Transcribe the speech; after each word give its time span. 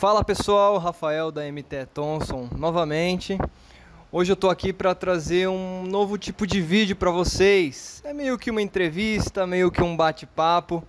Fala 0.00 0.24
pessoal, 0.24 0.78
Rafael 0.78 1.30
da 1.30 1.42
MT 1.42 1.84
Thomson 1.92 2.48
novamente. 2.56 3.36
Hoje 4.10 4.32
eu 4.32 4.36
tô 4.36 4.48
aqui 4.48 4.72
para 4.72 4.94
trazer 4.94 5.46
um 5.46 5.84
novo 5.84 6.16
tipo 6.16 6.46
de 6.46 6.58
vídeo 6.62 6.96
para 6.96 7.10
vocês. 7.10 8.00
É 8.02 8.14
meio 8.14 8.38
que 8.38 8.50
uma 8.50 8.62
entrevista, 8.62 9.46
meio 9.46 9.70
que 9.70 9.82
um 9.82 9.94
bate-papo. 9.94 10.82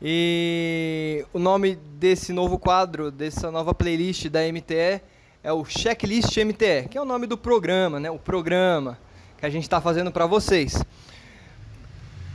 E 0.00 1.26
o 1.30 1.38
nome 1.38 1.76
desse 1.76 2.32
novo 2.32 2.58
quadro, 2.58 3.10
dessa 3.10 3.50
nova 3.50 3.74
playlist 3.74 4.30
da 4.30 4.40
MTE 4.50 5.02
é 5.42 5.52
o 5.52 5.62
Checklist 5.66 6.34
MTE, 6.38 6.88
que 6.88 6.96
é 6.96 7.02
o 7.02 7.04
nome 7.04 7.26
do 7.26 7.36
programa, 7.36 8.00
né? 8.00 8.10
O 8.10 8.18
programa 8.18 8.98
que 9.36 9.44
a 9.44 9.50
gente 9.50 9.64
está 9.64 9.78
fazendo 9.78 10.10
para 10.10 10.24
vocês. 10.24 10.82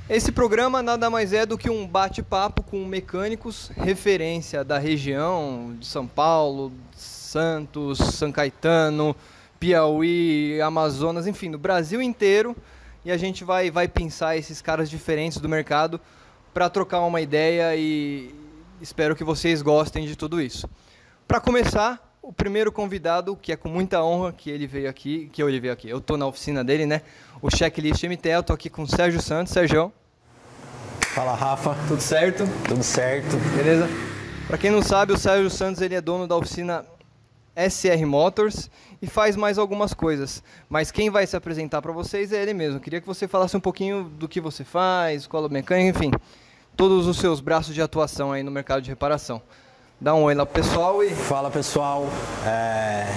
Esse 0.09 0.31
programa 0.31 0.81
nada 0.81 1.09
mais 1.09 1.33
é 1.33 1.45
do 1.45 1.57
que 1.57 1.69
um 1.69 1.85
bate-papo 1.85 2.63
com 2.63 2.85
mecânicos 2.85 3.69
referência 3.75 4.63
da 4.63 4.77
região 4.77 5.75
de 5.77 5.85
São 5.85 6.07
Paulo, 6.07 6.71
Santos, 6.95 7.97
São 7.97 8.31
Caetano, 8.31 9.13
Piauí, 9.59 10.61
Amazonas, 10.61 11.27
enfim, 11.27 11.51
do 11.51 11.57
Brasil 11.57 12.01
inteiro. 12.01 12.55
E 13.03 13.11
a 13.11 13.17
gente 13.17 13.43
vai, 13.43 13.69
vai 13.69 13.85
pensar 13.85 14.37
esses 14.37 14.61
caras 14.61 14.89
diferentes 14.89 15.39
do 15.39 15.49
mercado 15.49 15.99
para 16.53 16.69
trocar 16.69 17.01
uma 17.01 17.19
ideia 17.19 17.75
e 17.75 18.33
espero 18.81 19.13
que 19.13 19.25
vocês 19.25 19.61
gostem 19.61 20.07
de 20.07 20.15
tudo 20.15 20.39
isso. 20.39 20.69
Para 21.27 21.41
começar, 21.41 22.06
o 22.27 22.33
primeiro 22.33 22.73
convidado, 22.73 23.37
que 23.37 23.53
é 23.53 23.55
com 23.55 23.69
muita 23.69 24.03
honra 24.03 24.33
que 24.33 24.49
ele 24.49 24.67
veio 24.67 24.89
aqui, 24.89 25.29
que 25.31 25.41
ele 25.41 25.61
veio 25.61 25.71
aqui, 25.71 25.87
eu 25.87 25.99
estou 25.99 26.17
na 26.17 26.27
oficina 26.27 26.61
dele, 26.61 26.85
né? 26.85 27.01
O 27.41 27.49
Checklist 27.49 28.03
MTE, 28.03 28.31
eu 28.31 28.41
estou 28.41 28.53
aqui 28.53 28.69
com 28.69 28.83
o 28.83 28.87
Sérgio 28.87 29.21
Santos. 29.21 29.53
Sérgio. 29.53 29.93
Fala, 30.99 31.33
Rafa. 31.33 31.73
Tudo 31.87 32.01
certo? 32.01 32.43
Tudo 32.67 32.83
certo. 32.83 33.37
Beleza? 33.55 33.87
Para 34.45 34.57
quem 34.57 34.69
não 34.69 34.81
sabe, 34.81 35.13
o 35.13 35.17
Sérgio 35.17 35.49
Santos 35.49 35.81
ele 35.81 35.95
é 35.95 36.01
dono 36.01 36.27
da 36.27 36.35
oficina 36.35 36.83
SR 37.55 38.05
Motors 38.05 38.69
e 39.01 39.07
faz 39.07 39.37
mais 39.37 39.57
algumas 39.57 39.93
coisas. 39.93 40.43
Mas 40.67 40.91
quem 40.91 41.09
vai 41.09 41.25
se 41.25 41.37
apresentar 41.37 41.81
para 41.81 41.93
vocês 41.93 42.33
é 42.33 42.41
ele 42.41 42.53
mesmo. 42.53 42.81
Queria 42.81 42.99
que 42.99 43.07
você 43.07 43.25
falasse 43.25 43.55
um 43.55 43.61
pouquinho 43.61 44.03
do 44.03 44.27
que 44.27 44.41
você 44.41 44.65
faz, 44.65 45.21
escola 45.21 45.47
mecânica, 45.47 45.97
enfim, 45.97 46.11
todos 46.75 47.07
os 47.07 47.19
seus 47.19 47.39
braços 47.39 47.73
de 47.73 47.81
atuação 47.81 48.33
aí 48.33 48.43
no 48.43 48.51
mercado 48.51 48.81
de 48.81 48.89
reparação. 48.89 49.41
Dá 49.99 50.13
um 50.13 50.23
oi 50.23 50.35
lá 50.35 50.45
pro 50.45 50.61
pessoal 50.61 51.03
e. 51.03 51.09
Fala 51.09 51.49
pessoal. 51.49 52.07
É... 52.45 53.07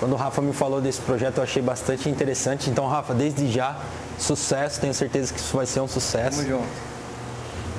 Quando 0.00 0.12
o 0.12 0.16
Rafa 0.16 0.42
me 0.42 0.52
falou 0.52 0.80
desse 0.80 1.00
projeto, 1.00 1.38
eu 1.38 1.44
achei 1.44 1.62
bastante 1.62 2.08
interessante. 2.08 2.68
Então, 2.68 2.88
Rafa, 2.88 3.14
desde 3.14 3.48
já, 3.48 3.76
sucesso. 4.18 4.80
Tenho 4.80 4.92
certeza 4.92 5.32
que 5.32 5.38
isso 5.38 5.56
vai 5.56 5.66
ser 5.66 5.80
um 5.80 5.86
sucesso. 5.86 6.38
Tamo 6.38 6.48
junto. 6.48 6.68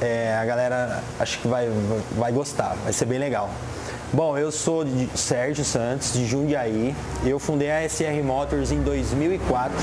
É, 0.02 0.38
a 0.42 0.46
galera 0.46 1.04
acho 1.20 1.40
que 1.40 1.48
vai, 1.50 1.70
vai 2.18 2.32
gostar, 2.32 2.78
vai 2.86 2.94
ser 2.94 3.04
bem 3.04 3.20
legal. 3.20 3.50
Bom, 4.14 4.38
eu 4.38 4.50
sou 4.50 4.86
de 4.86 5.10
Sérgio 5.14 5.66
Santos, 5.66 6.14
de 6.14 6.26
Jundiaí. 6.26 6.96
Eu 7.26 7.38
fundei 7.38 7.70
a 7.70 7.88
SR 7.88 8.24
Motors 8.24 8.72
em 8.72 8.82
2004. 8.82 9.78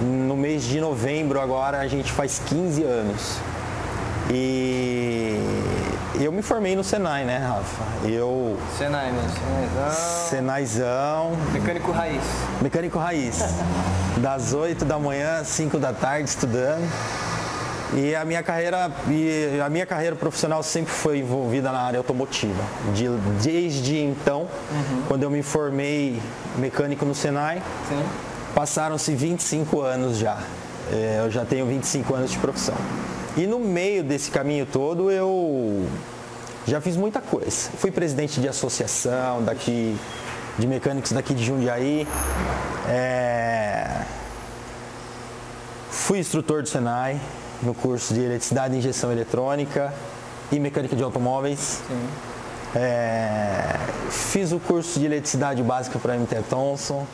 No 0.00 0.36
mês 0.36 0.62
de 0.62 0.78
novembro 0.78 1.40
agora 1.40 1.78
a 1.78 1.88
gente 1.88 2.12
faz 2.12 2.38
15 2.46 2.82
anos. 2.82 3.38
E 4.30 5.40
eu 6.24 6.32
me 6.32 6.42
formei 6.42 6.74
no 6.74 6.82
Senai, 6.82 7.24
né, 7.24 7.38
Rafa? 7.38 8.08
Eu. 8.08 8.58
Senai 8.76 9.12
mesmo. 9.12 9.30
Senaizão. 9.30 10.28
Senaizão. 10.28 11.36
Mecânico 11.52 11.92
raiz. 11.92 12.22
Mecânico 12.60 12.98
raiz. 12.98 13.38
Das 14.18 14.52
8 14.52 14.84
da 14.84 14.98
manhã 14.98 15.38
às 15.38 15.46
5 15.46 15.78
da 15.78 15.92
tarde 15.92 16.28
estudando. 16.28 16.82
E 17.94 18.16
a 18.16 18.24
minha 18.24 18.42
carreira, 18.42 18.90
e 19.08 19.60
a 19.64 19.70
minha 19.70 19.86
carreira 19.86 20.16
profissional 20.16 20.62
sempre 20.62 20.92
foi 20.92 21.18
envolvida 21.20 21.70
na 21.70 21.80
área 21.80 21.98
automotiva. 21.98 22.62
De, 22.92 23.08
desde 23.40 23.98
então, 23.98 24.42
uhum. 24.42 25.02
quando 25.06 25.22
eu 25.22 25.30
me 25.30 25.42
formei 25.42 26.20
mecânico 26.56 27.04
no 27.04 27.14
Senai, 27.14 27.62
passaram-se 28.54 29.14
25 29.14 29.80
anos 29.80 30.18
já. 30.18 30.38
É, 30.92 31.22
eu 31.24 31.30
já 31.30 31.44
tenho 31.44 31.64
25 31.66 32.14
anos 32.14 32.30
de 32.30 32.38
profissão. 32.38 32.74
E 33.38 33.46
no 33.46 33.60
meio 33.60 34.02
desse 34.02 34.32
caminho 34.32 34.66
todo 34.66 35.12
eu 35.12 35.88
já 36.66 36.80
fiz 36.80 36.96
muita 36.96 37.20
coisa. 37.20 37.70
Fui 37.78 37.88
presidente 37.88 38.40
de 38.40 38.48
associação 38.48 39.44
daqui, 39.44 39.96
de 40.58 40.66
mecânicos 40.66 41.12
daqui 41.12 41.32
de 41.34 41.44
Jundiaí. 41.44 42.04
É... 42.88 44.02
Fui 45.88 46.18
instrutor 46.18 46.62
do 46.62 46.68
Senai 46.68 47.20
no 47.62 47.74
curso 47.74 48.12
de 48.12 48.22
eletricidade 48.22 48.74
e 48.74 48.78
injeção 48.78 49.12
eletrônica 49.12 49.94
e 50.50 50.58
mecânica 50.58 50.96
de 50.96 51.04
automóveis. 51.04 51.80
É... 52.74 53.62
Fiz 54.10 54.50
o 54.50 54.58
curso 54.58 54.98
de 54.98 55.06
eletricidade 55.06 55.62
básica 55.62 55.96
para 56.00 56.14
a 56.14 56.18
MT 56.18 56.42
Thomson. 56.50 57.06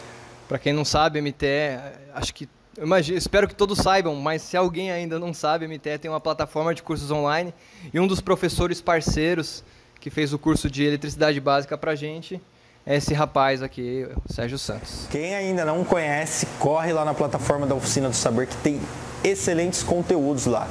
Para 0.49 0.59
quem 0.59 0.73
não 0.73 0.87
sabe, 0.87 1.21
MT, 1.21 1.79
acho 2.15 2.33
que 2.33 2.49
imagino, 2.79 3.19
espero 3.19 3.49
que 3.49 3.55
todos 3.55 3.79
saibam, 3.79 4.15
mas 4.17 4.43
se 4.43 4.57
alguém 4.57 4.91
ainda 4.91 5.19
não 5.19 5.33
sabe, 5.33 5.65
a 5.65 5.69
MTE 5.69 5.99
tem 5.99 6.11
uma 6.11 6.21
plataforma 6.21 6.75
de 6.75 6.83
cursos 6.83 7.11
online 7.11 7.53
e 7.93 8.01
um 8.01 8.07
dos 8.07 8.21
professores 8.21 8.81
parceiros 8.81 9.65
que 10.01 10.11
fez 10.11 10.33
o 10.33 10.39
curso 10.39 10.71
de 10.71 10.85
eletricidade 10.85 11.41
básica 11.41 11.79
para 11.79 11.95
gente 11.95 12.41
é 12.87 12.97
esse 12.97 13.15
rapaz 13.15 13.63
aqui, 13.63 14.07
o 14.29 14.33
Sérgio 14.33 14.59
Santos. 14.59 15.07
Quem 15.11 15.35
ainda 15.35 15.65
não 15.65 15.83
conhece, 15.85 16.47
corre 16.59 16.93
lá 16.93 17.03
na 17.05 17.15
plataforma 17.15 17.67
da 17.67 17.75
Oficina 17.75 18.11
do 18.11 18.15
Saber 18.15 18.47
que 18.47 18.57
tem 18.59 18.79
excelentes 19.23 19.83
conteúdos 19.83 20.45
lá. 20.45 20.69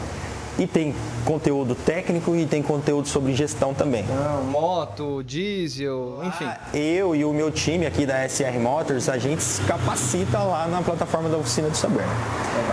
E 0.58 0.68
tem 0.68 0.94
conteúdo 1.26 1.74
técnico 1.74 2.36
e 2.36 2.46
tem 2.46 2.62
conteúdo 2.62 3.08
sobre 3.08 3.34
gestão 3.34 3.74
também. 3.74 4.04
Não, 4.04 4.44
moto, 4.44 5.24
diesel, 5.24 6.20
enfim. 6.24 6.46
Ah, 6.46 6.60
eu 6.74 7.16
e 7.16 7.26
o 7.26 7.34
meu 7.34 7.50
time 7.50 7.88
aqui 7.88 8.06
da 8.06 8.28
SR 8.28 8.60
Motors, 8.60 9.10
a 9.10 9.18
gente 9.18 9.42
se 9.42 9.62
capacita 9.64 10.38
lá 10.40 10.68
na 10.68 10.82
plataforma 10.84 11.28
da 11.28 11.38
Oficina 11.38 11.70
do 11.70 11.78
Saber. 11.78 12.06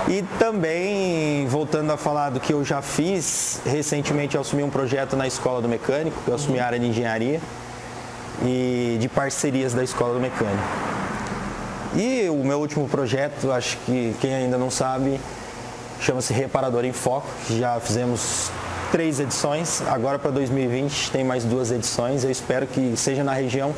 E 0.09 0.23
também, 0.39 1.47
voltando 1.47 1.91
a 1.91 1.97
falar 1.97 2.31
do 2.31 2.41
que 2.41 2.53
eu 2.53 2.63
já 2.63 2.83
fiz, 2.83 3.61
recentemente 3.65 4.35
eu 4.35 4.43
assumi 4.43 4.62
um 4.62 4.71
projeto 4.71 5.17
na 5.17 5.27
Escola 5.27 5.62
do 5.62 5.69
Mecânico, 5.69 6.21
que 6.23 6.29
eu 6.29 6.35
assumi 6.35 6.59
a 6.59 6.67
área 6.67 6.79
de 6.79 6.87
engenharia 6.87 7.41
e 8.45 8.99
de 9.01 9.09
parcerias 9.09 9.73
da 9.73 9.83
Escola 9.83 10.15
do 10.15 10.21
Mecânico. 10.21 10.62
E 11.95 12.29
o 12.29 12.45
meu 12.45 12.61
último 12.61 12.89
projeto, 12.89 13.51
acho 13.51 13.77
que 13.87 14.15
quem 14.21 14.35
ainda 14.35 14.57
não 14.57 14.71
sabe, 14.71 15.21
chama-se 16.00 16.33
Reparador 16.33 16.84
em 16.84 16.93
Foco, 16.93 17.28
já 17.50 17.78
fizemos 17.78 18.50
três 18.91 19.21
edições, 19.21 19.83
agora 19.83 20.19
para 20.19 20.31
2020 20.31 21.11
tem 21.11 21.22
mais 21.22 21.44
duas 21.44 21.71
edições, 21.71 22.25
eu 22.25 22.31
espero 22.31 22.66
que 22.66 22.97
seja 22.97 23.22
na 23.22 23.33
região 23.33 23.75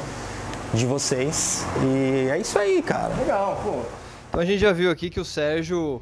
de 0.72 0.86
vocês. 0.86 1.66
E 1.82 2.30
é 2.30 2.38
isso 2.38 2.58
aí, 2.58 2.80
cara. 2.80 3.14
Legal, 3.14 3.60
pô. 3.62 3.82
Então 4.28 4.40
a 4.40 4.44
gente 4.44 4.58
já 4.58 4.72
viu 4.72 4.90
aqui 4.90 5.10
que 5.10 5.20
o 5.20 5.24
Sérgio, 5.24 6.00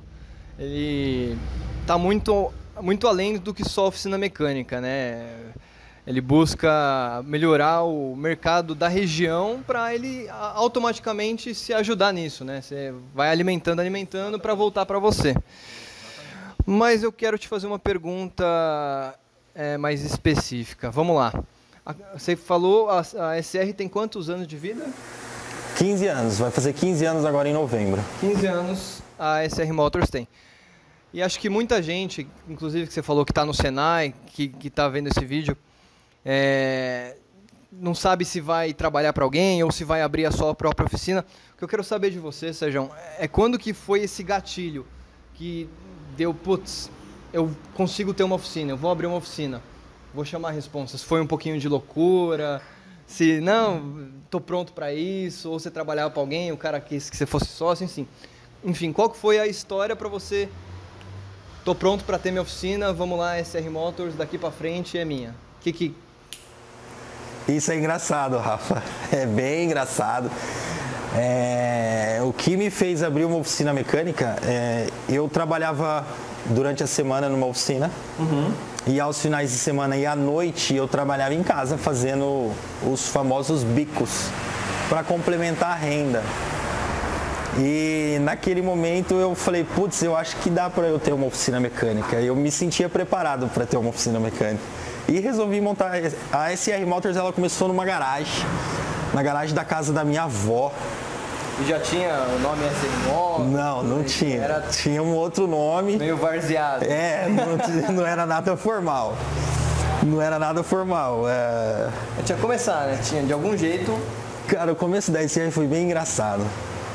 ele 0.59 1.37
tá 1.87 1.99
muito, 1.99 2.53
muito 2.81 3.09
além 3.09 3.39
do 3.39 3.53
que 3.53 3.69
só 3.69 3.89
oficina 3.89 4.17
mecânica, 4.17 4.81
né? 4.81 5.27
Ele 6.07 6.21
busca 6.21 7.23
melhorar 7.25 7.83
o 7.83 8.17
mercado 8.17 8.75
da 8.75 8.89
região 8.89 9.63
para 9.67 9.95
ele 9.95 10.29
automaticamente 10.55 11.55
se 11.55 11.73
ajudar 11.75 12.13
nisso, 12.13 12.45
né? 12.45 12.61
Você 12.61 12.95
vai 13.15 13.31
alimentando, 13.31 13.81
alimentando 13.81 14.39
para 14.39 14.55
voltar 14.55 14.87
para 14.87 14.99
você. 14.99 15.35
Mas 16.71 17.03
eu 17.03 17.11
quero 17.11 17.37
te 17.37 17.49
fazer 17.49 17.67
uma 17.67 17.81
pergunta 17.81 18.45
é, 19.57 19.77
mais 19.77 20.05
específica. 20.05 20.89
Vamos 20.89 21.17
lá. 21.17 21.35
Você 22.13 22.37
falou, 22.37 22.89
a, 22.89 23.01
a 23.01 23.43
SR 23.43 23.73
tem 23.77 23.89
quantos 23.89 24.31
anos 24.31 24.47
de 24.47 24.57
vida? 24.57 24.89
15 25.77 26.07
anos, 26.07 26.39
vai 26.39 26.53
fazer 26.53 26.73
15 26.73 27.05
anos 27.05 27.25
agora 27.25 27.49
em 27.49 27.53
novembro. 27.53 28.01
15 28.21 28.47
anos 28.47 29.03
a 29.19 29.41
SR 29.49 29.73
Motors 29.73 30.11
tem. 30.11 30.29
E 31.13 31.21
acho 31.21 31.41
que 31.41 31.49
muita 31.49 31.83
gente, 31.83 32.25
inclusive 32.49 32.87
que 32.87 32.93
você 32.93 33.03
falou 33.03 33.25
que 33.25 33.33
está 33.33 33.45
no 33.45 33.53
Senai, 33.53 34.15
que 34.29 34.55
está 34.63 34.89
vendo 34.89 35.09
esse 35.09 35.25
vídeo, 35.25 35.57
é, 36.25 37.17
não 37.73 37.97
sabe 37.97 38.25
se 38.25 38.41
vai 38.41 38.73
trabalhar 38.73 39.13
para 39.13 39.25
alguém 39.25 39.61
ou 39.65 39.73
se 39.73 39.83
vai 39.83 40.03
abrir 40.03 40.25
a 40.25 40.31
sua 40.31 40.55
própria 40.55 40.87
oficina. 40.87 41.27
O 41.53 41.59
que 41.59 41.65
eu 41.65 41.69
quero 41.69 41.83
saber 41.83 42.13
de 42.13 42.21
você, 42.21 42.55
Sérgio, 42.55 42.89
é 43.19 43.27
quando 43.27 43.59
que 43.59 43.73
foi 43.73 44.03
esse 44.03 44.23
gatilho 44.23 44.87
que 45.35 45.69
deu, 46.17 46.33
putz, 46.35 46.91
eu 47.33 47.51
consigo 47.75 48.13
ter 48.13 48.23
uma 48.23 48.37
oficina, 48.37 48.73
eu 48.73 48.77
vou 48.77 48.91
abrir 48.91 49.07
uma 49.07 49.17
oficina, 49.17 49.63
vou 50.15 50.25
chamar 50.25 50.51
responsas. 50.51 51.03
Foi 51.03 51.21
um 51.21 51.27
pouquinho 51.27 51.59
de 51.59 51.69
loucura, 51.69 52.61
se 53.07 53.41
não, 53.41 54.09
tô 54.31 54.41
pronto 54.41 54.73
para 54.73 54.93
isso, 54.95 55.51
ou 55.51 55.59
você 55.59 55.71
trabalhava 55.71 56.11
para 56.11 56.23
alguém, 56.23 56.53
o 56.53 56.57
cara 56.57 56.81
quis 56.81 57.11
que 57.11 57.17
você 57.17 57.27
fosse 57.27 57.47
sócio, 57.47 57.85
enfim. 57.85 58.07
Enfim, 58.65 58.93
qual 58.93 59.13
foi 59.13 59.39
a 59.39 59.47
história 59.47 59.97
para 59.97 60.09
você? 60.09 60.49
Tô 61.65 61.75
pronto 61.75 62.05
para 62.05 62.19
ter 62.19 62.31
minha 62.31 62.43
oficina, 62.43 62.93
vamos 62.93 63.19
lá, 63.19 63.43
SR 63.43 63.69
Motors, 63.71 64.15
daqui 64.15 64.39
para 64.39 64.51
frente 64.51 64.97
é 64.97 65.05
minha. 65.05 65.35
Que 65.61 65.73
que 65.73 65.95
Isso 67.49 67.73
é 67.73 67.77
engraçado, 67.77 68.39
Rafa. 68.39 68.83
É 69.13 69.27
bem 69.27 69.65
engraçado. 69.65 70.31
É, 71.17 72.21
o 72.23 72.33
que 72.33 72.57
me 72.57 72.71
fez 72.71 73.03
abrir 73.03 73.25
uma 73.25 73.37
oficina 73.37 73.73
mecânica, 73.73 74.37
é, 74.45 74.87
eu 75.09 75.29
trabalhava 75.29 76.07
durante 76.47 76.83
a 76.83 76.87
semana 76.87 77.29
numa 77.29 77.47
oficina 77.47 77.91
uhum. 78.19 78.53
e 78.87 79.01
aos 79.01 79.21
finais 79.21 79.51
de 79.51 79.59
semana 79.59 79.97
e 79.97 80.07
à 80.07 80.15
noite 80.15 80.75
eu 80.75 80.87
trabalhava 80.87 81.35
em 81.35 81.43
casa 81.43 81.77
fazendo 81.77 82.53
os 82.87 83.09
famosos 83.09 83.63
bicos 83.65 84.29
para 84.89 85.03
complementar 85.03 85.73
a 85.73 85.75
renda. 85.75 86.23
E 87.59 88.19
naquele 88.21 88.63
momento 88.63 89.15
eu 89.15 89.35
falei, 89.35 89.65
putz, 89.65 90.03
eu 90.03 90.17
acho 90.17 90.37
que 90.37 90.49
dá 90.49 90.71
para 90.71 90.87
eu 90.87 90.99
ter 90.99 91.13
uma 91.13 91.27
oficina 91.27 91.59
mecânica. 91.59 92.17
Eu 92.21 92.37
me 92.37 92.51
sentia 92.51 92.89
preparado 92.89 93.49
para 93.49 93.67
ter 93.67 93.77
uma 93.77 93.91
oficina 93.91 94.21
mecânica. 94.21 94.63
E 95.09 95.19
resolvi 95.19 95.61
montar. 95.61 95.93
A 96.33 96.57
SR 96.57 96.87
Motors 96.87 97.17
ela 97.17 97.33
começou 97.33 97.67
numa 97.67 97.85
garagem, 97.85 98.47
na 99.13 99.23
garagem 99.23 99.55
da 99.55 99.65
casa 99.65 99.93
da 99.93 100.05
minha 100.05 100.25
avó. 100.25 100.73
E 101.61 101.69
já 101.69 101.79
tinha 101.79 102.09
o 102.37 102.39
nome 102.39 102.63
Motors? 103.07 103.51
Não, 103.51 103.83
não 103.83 104.05
tinha. 104.05 104.43
Era... 104.43 104.61
Tinha 104.63 105.03
um 105.03 105.15
outro 105.15 105.47
nome. 105.47 105.97
Meio 105.97 106.17
varzeado. 106.17 106.85
É, 106.85 107.29
não, 107.29 107.95
não 107.95 108.07
era 108.07 108.25
nada 108.25 108.57
formal. 108.57 109.15
Não 110.03 110.23
era 110.23 110.39
nada 110.39 110.63
formal. 110.63 111.29
É... 111.29 111.89
Tinha 112.25 112.37
que 112.37 112.43
começar, 112.43 112.87
né? 112.87 112.99
Tinha 113.03 113.23
de 113.23 113.33
algum 113.33 113.57
jeito. 113.57 113.99
Cara, 114.49 114.73
o 114.73 114.77
começo 114.77 115.11
da 115.11 115.27
SR 115.27 115.51
foi 115.51 115.67
bem 115.67 115.85
engraçado. 115.85 116.43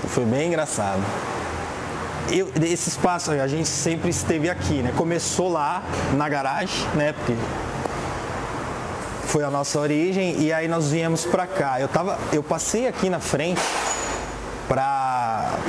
Foi 0.08 0.26
bem 0.26 0.48
engraçado. 0.48 1.02
Eu, 2.32 2.50
esse 2.64 2.90
espaço 2.90 3.32
a 3.32 3.48
gente 3.48 3.68
sempre 3.68 4.10
esteve 4.10 4.50
aqui, 4.50 4.82
né? 4.82 4.92
Começou 4.98 5.52
lá 5.52 5.84
na 6.16 6.28
garagem, 6.28 6.88
né? 6.96 7.14
Porque 7.14 7.34
foi 9.36 9.44
a 9.44 9.52
nossa 9.52 9.78
origem 9.82 10.40
e 10.40 10.54
aí 10.54 10.66
nós 10.66 10.92
viemos 10.92 11.26
para 11.26 11.46
cá. 11.46 11.78
Eu 11.78 11.90
tava, 11.90 12.18
eu 12.32 12.42
passei 12.42 12.88
aqui 12.88 13.10
na 13.10 13.20
frente 13.20 13.60
para 14.66 15.60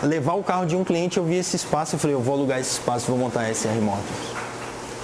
levar 0.00 0.34
o 0.34 0.44
carro 0.44 0.64
de 0.64 0.76
um 0.76 0.84
cliente, 0.84 1.16
eu 1.16 1.24
vi 1.24 1.34
esse 1.34 1.56
espaço 1.56 1.96
e 1.96 1.98
falei, 1.98 2.14
eu 2.14 2.20
vou 2.20 2.34
alugar 2.34 2.60
esse 2.60 2.70
espaço, 2.70 3.06
vou 3.08 3.18
montar 3.18 3.52
SR 3.52 3.80
Motors. 3.80 4.06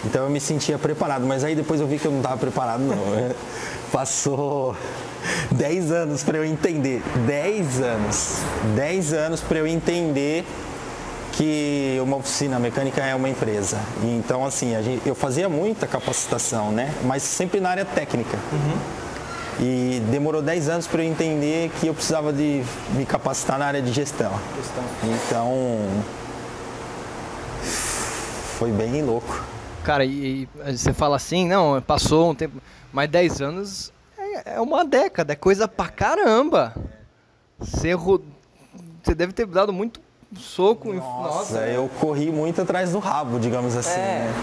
Então 0.04 0.22
eu 0.22 0.30
me 0.30 0.38
sentia 0.38 0.78
preparado, 0.78 1.26
mas 1.26 1.42
aí 1.42 1.56
depois 1.56 1.80
eu 1.80 1.86
vi 1.88 1.98
que 1.98 2.06
eu 2.06 2.12
não 2.12 2.18
estava 2.18 2.36
preparado 2.36 2.78
não. 2.78 2.96
Passou 3.90 4.76
10 5.50 5.90
anos 5.90 6.22
para 6.22 6.38
eu 6.38 6.44
entender. 6.44 7.02
10 7.26 7.80
anos. 7.80 8.36
10 8.76 9.12
anos 9.14 9.40
para 9.40 9.58
eu 9.58 9.66
entender 9.66 10.46
que 11.32 11.98
uma 12.02 12.16
oficina 12.16 12.58
mecânica 12.58 13.00
é 13.02 13.14
uma 13.14 13.28
empresa. 13.28 13.80
Então, 14.02 14.44
assim, 14.44 14.70
gente, 14.82 15.06
eu 15.06 15.14
fazia 15.14 15.48
muita 15.48 15.86
capacitação, 15.86 16.70
né? 16.70 16.94
Mas 17.04 17.22
sempre 17.22 17.60
na 17.60 17.70
área 17.70 17.84
técnica. 17.84 18.38
Uhum. 18.52 19.02
E 19.60 20.00
demorou 20.10 20.42
10 20.42 20.68
anos 20.68 20.86
para 20.86 21.02
eu 21.02 21.08
entender 21.08 21.70
que 21.80 21.86
eu 21.86 21.94
precisava 21.94 22.32
de 22.32 22.62
me 22.94 23.04
capacitar 23.06 23.58
na 23.58 23.66
área 23.66 23.82
de 23.82 23.92
gestão. 23.92 24.32
gestão. 24.56 24.84
Então, 25.04 25.86
foi 28.58 28.70
bem 28.70 29.02
louco. 29.02 29.42
Cara, 29.84 30.04
e, 30.04 30.48
e, 30.66 30.76
você 30.76 30.92
fala 30.92 31.16
assim, 31.16 31.46
não, 31.46 31.80
passou 31.82 32.30
um 32.30 32.34
tempo, 32.34 32.60
mas 32.92 33.10
10 33.10 33.40
anos 33.42 33.92
é, 34.16 34.54
é 34.54 34.60
uma 34.60 34.84
década, 34.84 35.32
é 35.32 35.36
coisa 35.36 35.66
pra 35.66 35.88
caramba. 35.88 36.74
Você, 37.58 37.94
você 37.94 39.14
deve 39.14 39.32
ter 39.32 39.46
dado 39.46 39.72
muito 39.72 40.00
soco. 40.36 40.92
Nossa, 40.92 41.54
nossa, 41.54 41.58
eu 41.66 41.88
corri 42.00 42.30
muito 42.30 42.60
atrás 42.62 42.92
do 42.92 42.98
rabo, 42.98 43.38
digamos 43.38 43.76
assim. 43.76 44.00
É, 44.00 44.24
né? 44.24 44.34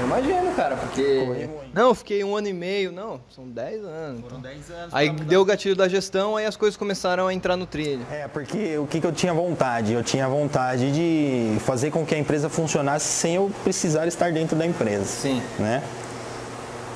eu 0.00 0.06
imagino, 0.06 0.54
cara, 0.54 0.76
porque. 0.76 1.48
Não, 1.72 1.88
eu 1.88 1.94
fiquei 1.94 2.22
um 2.22 2.36
ano 2.36 2.48
e 2.48 2.52
meio, 2.52 2.92
não, 2.92 3.20
são 3.34 3.48
10 3.48 3.84
anos. 3.84 4.20
Foram 4.20 4.40
10 4.40 4.56
então. 4.58 4.76
anos. 4.76 4.94
Aí 4.94 5.10
deu 5.10 5.40
o 5.40 5.44
gatilho 5.44 5.74
da 5.74 5.88
gestão, 5.88 6.36
aí 6.36 6.44
as 6.44 6.56
coisas 6.56 6.76
começaram 6.76 7.26
a 7.26 7.34
entrar 7.34 7.56
no 7.56 7.66
trilho. 7.66 8.04
É, 8.10 8.28
porque 8.28 8.76
o 8.78 8.86
que, 8.86 9.00
que 9.00 9.06
eu 9.06 9.12
tinha 9.12 9.32
vontade? 9.32 9.92
Eu 9.92 10.02
tinha 10.02 10.28
vontade 10.28 10.92
de 10.92 11.58
fazer 11.60 11.90
com 11.90 12.04
que 12.04 12.14
a 12.14 12.18
empresa 12.18 12.48
funcionasse 12.48 13.06
sem 13.06 13.36
eu 13.36 13.50
precisar 13.64 14.06
estar 14.06 14.32
dentro 14.32 14.56
da 14.56 14.66
empresa. 14.66 15.04
Sim. 15.04 15.42
Né? 15.58 15.82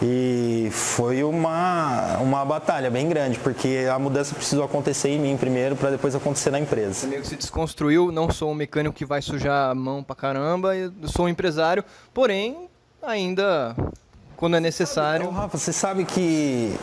E 0.02 0.69
foi 0.72 1.25
uma, 1.25 2.19
uma 2.19 2.44
batalha 2.44 2.90
bem 2.90 3.08
grande, 3.08 3.38
porque 3.38 3.87
a 3.90 3.98
mudança 3.98 4.34
precisou 4.34 4.64
acontecer 4.64 5.08
em 5.08 5.19
mim 5.19 5.37
primeiro 5.37 5.75
para 5.75 5.90
depois 5.90 6.14
acontecer 6.14 6.50
na 6.50 6.60
empresa. 6.60 7.06
Meio 7.06 7.22
que 7.22 7.28
se 7.28 7.37
desconstruiu, 7.37 8.12
não 8.12 8.31
sou 8.31 8.50
um 8.50 8.54
mecânico 8.54 8.94
que 8.94 9.06
vai 9.06 9.22
sujar 9.22 9.70
a 9.70 9.75
mão 9.75 10.02
pra 10.02 10.14
caramba, 10.14 10.76
eu 10.76 10.93
sou 11.04 11.25
um 11.25 11.28
empresário, 11.28 11.82
porém, 12.12 12.69
ainda 13.02 13.75
quando 14.37 14.56
é 14.56 14.60
necessário. 14.60 15.25
Então, 15.25 15.34
Rafa, 15.34 15.56
você 15.56 15.72
sabe 15.72 16.04
que 16.04 16.76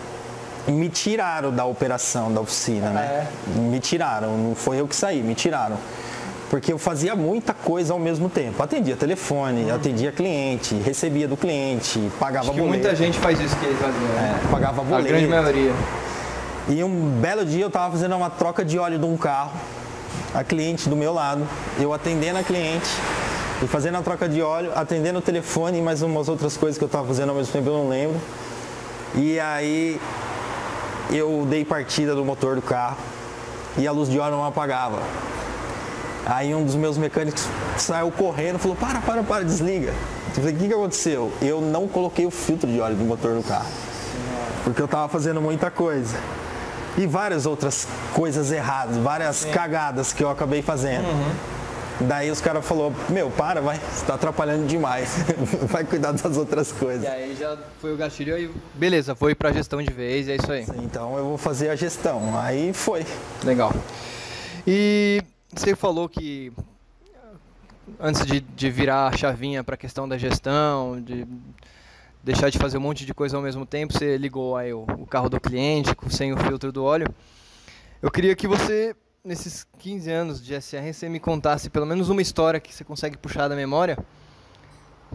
me 0.68 0.90
tiraram 0.90 1.52
da 1.52 1.66
operação 1.66 2.34
da 2.34 2.42
oficina, 2.42 2.90
né? 2.90 3.28
É. 3.56 3.60
Me 3.60 3.80
tiraram, 3.80 4.38
não 4.38 4.56
foi 4.56 4.80
eu 4.80 4.88
que 4.88 4.96
saí, 4.96 5.22
me 5.22 5.36
tiraram 5.36 5.78
porque 6.54 6.72
eu 6.72 6.78
fazia 6.78 7.16
muita 7.16 7.52
coisa 7.52 7.94
ao 7.94 8.00
mesmo 8.00 8.30
tempo. 8.30 8.62
Atendia 8.62 8.96
telefone, 8.96 9.72
hum. 9.72 9.74
atendia 9.74 10.12
cliente, 10.12 10.76
recebia 10.76 11.28
do 11.28 11.36
cliente, 11.36 12.00
pagava 12.20 12.52
Acho 12.52 12.60
boleto. 12.60 12.68
muita 12.68 12.96
gente 12.96 13.18
faz 13.18 13.40
isso 13.40 13.56
que 13.56 13.66
eles 13.66 13.80
faziam. 13.80 14.04
Né? 14.04 14.40
É, 14.40 14.52
pagava 14.52 14.84
boleto. 14.84 15.08
A 15.08 15.10
grande 15.10 15.26
maioria. 15.26 15.72
E 16.70 16.84
um 16.84 17.20
belo 17.20 17.44
dia 17.44 17.64
eu 17.64 17.70
estava 17.70 17.92
fazendo 17.92 18.16
uma 18.16 18.30
troca 18.30 18.64
de 18.64 18.78
óleo 18.78 19.00
de 19.00 19.06
um 19.06 19.18
carro, 19.18 19.50
a 20.32 20.44
cliente 20.44 20.88
do 20.88 20.96
meu 20.96 21.12
lado, 21.12 21.44
eu 21.80 21.92
atendendo 21.92 22.38
a 22.38 22.44
cliente, 22.44 22.88
e 23.64 23.68
fazendo 23.68 23.98
a 23.98 24.04
troca 24.04 24.30
de 24.30 24.40
óleo, 24.40 24.72
atendendo 24.76 25.18
o 25.18 25.24
telefone 25.24 25.80
e 25.80 25.82
mais 25.82 26.04
umas 26.04 26.30
outras 26.30 26.56
coisas 26.56 26.78
que 26.78 26.84
eu 26.84 26.86
estava 26.86 27.08
fazendo 27.08 27.30
ao 27.30 27.36
mesmo 27.36 27.52
tempo, 27.52 27.68
eu 27.68 27.74
não 27.74 27.90
lembro. 27.90 28.22
E 29.16 29.40
aí 29.40 30.00
eu 31.10 31.48
dei 31.50 31.66
partida 31.66 32.14
do 32.14 32.24
motor 32.24 32.54
do 32.54 32.62
carro 32.62 32.98
e 33.76 33.88
a 33.88 33.92
luz 33.92 34.08
de 34.08 34.20
óleo 34.20 34.36
não 34.36 34.46
apagava. 34.46 35.00
Aí 36.26 36.56
um 36.56 36.64
dos 36.64 36.76
meus 36.76 36.98
mecânicos 36.98 37.48
saiu 37.78 38.10
correndo 38.12 38.56
e 38.56 38.60
falou, 38.60 38.78
para, 38.78 39.00
para, 39.02 39.24
para, 39.24 39.44
desliga. 39.44 39.94
Eu 40.30 40.36
falei, 40.36 40.54
o 40.54 40.58
que, 40.58 40.68
que 40.68 40.74
aconteceu? 40.74 41.32
Eu 41.42 41.62
não 41.62 41.88
coloquei 41.88 42.26
o 42.26 42.32
filtro 42.32 42.70
de 42.70 42.80
óleo 42.80 42.96
do 42.96 43.04
motor 43.04 43.36
do 43.36 43.44
carro. 43.44 43.70
Porque 44.64 44.82
eu 44.82 44.86
estava 44.86 45.10
fazendo 45.10 45.42
muita 45.42 45.70
coisa. 45.70 46.16
E 46.98 47.06
várias 47.06 47.46
outras 47.46 47.88
coisas 48.14 48.52
erradas, 48.52 48.98
várias 48.98 49.38
Sim. 49.38 49.52
cagadas 49.52 50.14
que 50.14 50.24
eu 50.24 50.30
acabei 50.30 50.62
fazendo. 50.62 51.06
Uhum. 51.06 51.54
Daí 52.02 52.32
os 52.32 52.42
caras 52.42 52.66
falaram, 52.66 52.94
meu, 53.10 53.30
para, 53.30 53.62
vai, 53.62 53.78
você 53.78 54.06
tá 54.06 54.16
atrapalhando 54.16 54.66
demais. 54.66 55.10
vai 55.70 55.84
cuidar 55.84 56.12
das 56.12 56.38
outras 56.38 56.72
coisas. 56.72 57.04
E 57.04 57.08
aí 57.08 57.36
já 57.40 57.58
foi 57.82 57.94
o 57.94 57.98
gatilho 57.98 58.38
e 58.38 58.52
beleza, 58.74 59.16
foi 59.16 59.36
pra 59.36 59.52
gestão 59.52 59.82
de 59.82 59.92
vez, 59.92 60.28
é 60.28 60.36
isso 60.36 60.52
aí. 60.52 60.66
Então 60.84 61.18
eu 61.18 61.26
vou 61.26 61.38
fazer 61.38 61.70
a 61.70 61.76
gestão. 61.76 62.38
Aí 62.40 62.74
foi. 62.74 63.06
Legal. 63.44 63.74
E 64.66 65.23
você 65.60 65.76
falou 65.76 66.08
que 66.08 66.52
antes 68.00 68.26
de, 68.26 68.40
de 68.40 68.70
virar 68.70 69.08
a 69.08 69.18
chavinha 69.18 69.64
para 69.64 69.76
a 69.76 69.78
questão 69.78 70.08
da 70.08 70.18
gestão, 70.18 71.02
de 71.02 71.28
deixar 72.24 72.50
de 72.50 72.58
fazer 72.58 72.78
um 72.78 72.82
monte 72.82 73.06
de 73.06 73.14
coisa 73.14 73.36
ao 73.36 73.44
mesmo 73.44 73.66
tempo, 73.66 73.94
você 73.94 74.18
ligou 74.18 74.56
aí 74.56 74.74
o, 74.74 74.84
o 74.84 75.06
carro 75.06 75.30
do 75.30 75.40
cliente 75.40 75.94
sem 76.10 76.32
o 76.32 76.38
filtro 76.38 76.72
do 76.72 76.84
óleo. 76.84 77.14
Eu 78.02 78.10
queria 78.10 78.36
que 78.36 78.48
você, 78.48 78.96
nesses 79.24 79.66
15 79.80 80.12
anos 80.12 80.44
de 80.44 80.60
SR, 80.60 80.94
você 80.94 81.10
me 81.10 81.20
contasse 81.20 81.70
pelo 81.70 81.86
menos 81.86 82.10
uma 82.10 82.22
história 82.22 82.60
que 82.60 82.74
você 82.74 82.84
consegue 82.84 83.18
puxar 83.18 83.48
da 83.48 83.56
memória, 83.56 83.98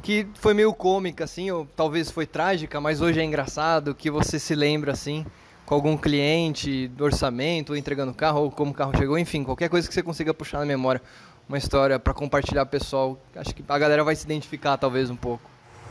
que 0.02 0.26
foi 0.34 0.54
meio 0.54 0.72
cômica, 0.72 1.24
assim, 1.24 1.50
ou 1.50 1.66
talvez 1.74 2.10
foi 2.10 2.26
trágica, 2.26 2.80
mas 2.80 3.00
hoje 3.00 3.20
é 3.20 3.24
engraçado, 3.24 3.94
que 3.94 4.10
você 4.10 4.38
se 4.38 4.54
lembra, 4.54 4.92
assim, 4.92 5.26
com 5.68 5.74
algum 5.74 5.98
cliente 5.98 6.88
do 6.88 7.04
orçamento, 7.04 7.76
entregando 7.76 8.14
carro, 8.14 8.44
ou 8.44 8.50
como 8.50 8.70
o 8.70 8.74
carro 8.74 8.96
chegou, 8.96 9.18
enfim, 9.18 9.44
qualquer 9.44 9.68
coisa 9.68 9.86
que 9.86 9.92
você 9.92 10.02
consiga 10.02 10.32
puxar 10.32 10.60
na 10.60 10.64
memória, 10.64 11.02
uma 11.46 11.58
história 11.58 11.98
para 11.98 12.14
compartilhar 12.14 12.64
pessoal. 12.64 13.18
Acho 13.36 13.54
que 13.54 13.62
a 13.68 13.78
galera 13.78 14.02
vai 14.02 14.16
se 14.16 14.24
identificar 14.24 14.78
talvez 14.78 15.10
um 15.10 15.16
pouco. 15.16 15.42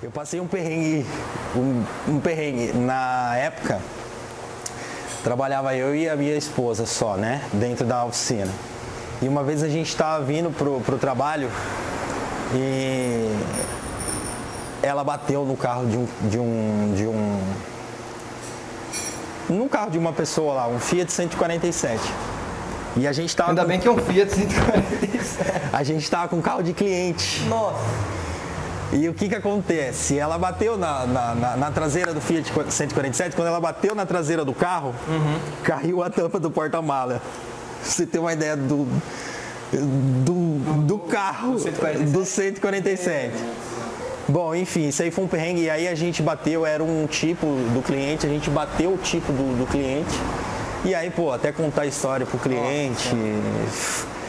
Eu 0.02 0.10
passei 0.10 0.40
um 0.40 0.48
perrengue, 0.48 1.06
um, 1.56 1.84
um 2.12 2.20
perrengue 2.20 2.74
na 2.74 3.38
época. 3.38 3.80
Trabalhava 5.24 5.76
eu 5.76 5.96
e 5.96 6.10
a 6.10 6.16
minha 6.16 6.36
esposa 6.36 6.88
só, 6.88 7.16
né, 7.16 7.48
dentro 7.54 7.86
da 7.86 8.04
oficina. 8.04 8.52
E 9.22 9.28
uma 9.28 9.44
vez 9.44 9.62
a 9.62 9.70
gente 9.70 9.90
estava 9.90 10.26
vindo 10.26 10.50
pro, 10.50 10.82
pro 10.82 10.98
trabalho 10.98 11.52
e 12.56 13.32
ela 14.82 15.04
bateu 15.04 15.46
no 15.46 15.56
carro 15.56 15.86
de 15.86 15.98
um, 15.98 16.08
de 16.28 16.40
um, 16.40 16.94
de 16.96 17.06
um 17.06 17.77
num 19.50 19.68
carro 19.68 19.92
de 19.92 19.98
uma 19.98 20.14
pessoa 20.14 20.54
lá, 20.54 20.68
um 20.68 20.80
Fiat 20.80 21.12
147. 21.12 22.02
E 22.98 23.08
a 23.08 23.12
gente 23.12 23.36
tava. 23.36 23.52
Ainda 23.52 23.62
com... 23.62 23.68
bem 23.68 23.80
que 23.80 23.88
é 23.88 23.92
um 23.92 23.98
Fiat 23.98 24.34
147. 24.34 25.62
a 25.72 25.84
gente 25.84 26.10
tava 26.10 26.28
com 26.28 26.42
carro 26.42 26.64
de 26.64 26.74
cliente. 26.74 27.44
Nossa! 27.46 27.78
E 28.92 29.10
o 29.10 29.14
que 29.14 29.28
que 29.28 29.36
acontece? 29.36 30.18
Ela 30.18 30.38
bateu 30.38 30.78
na, 30.78 31.06
na, 31.06 31.36
na, 31.36 31.58
na, 31.58 31.72
traseira 31.72 32.14
do 32.14 32.22
Fiat 32.22 32.52
147, 32.70 33.36
quando 33.36 33.50
ela 33.50 33.60
bateu 33.60 33.94
na 33.94 34.06
traseira 34.06 34.46
do 34.46 34.54
carro, 34.54 34.96
uhum. 35.08 35.40
caiu 35.64 36.02
a 36.02 36.10
tampa 36.10 36.40
do 36.40 36.50
porta-mala. 36.50 37.22
Você 37.84 38.06
tem 38.06 38.20
uma 38.20 38.32
ideia 38.32 38.56
do, 38.56 38.88
do, 39.72 40.84
do 40.84 41.00
carro 41.00 41.54
do 41.54 41.60
147. 41.60 42.12
Do 42.12 42.26
147. 42.26 43.34
Bom, 44.28 44.54
enfim, 44.54 44.90
isso 44.90 45.02
aí 45.02 45.10
foi 45.10 45.24
um 45.24 45.28
perrengue 45.28 45.62
e 45.62 45.70
aí 45.70 45.88
a 45.88 45.96
gente 45.96 46.22
bateu, 46.22 46.66
era 46.66 46.84
um 46.84 47.08
tipo 47.08 47.46
do 47.74 47.82
cliente, 47.82 48.26
a 48.26 48.30
gente 48.30 48.50
bateu 48.50 48.94
o 48.94 48.98
tipo 48.98 49.32
do, 49.32 49.58
do 49.60 49.66
cliente 49.66 50.14
E 50.84 50.94
aí, 50.94 51.10
pô, 51.10 51.32
até 51.32 51.52
contar 51.52 51.84
a 51.84 51.86
história 51.86 52.26
pro 52.26 52.38
cliente. 52.38 53.10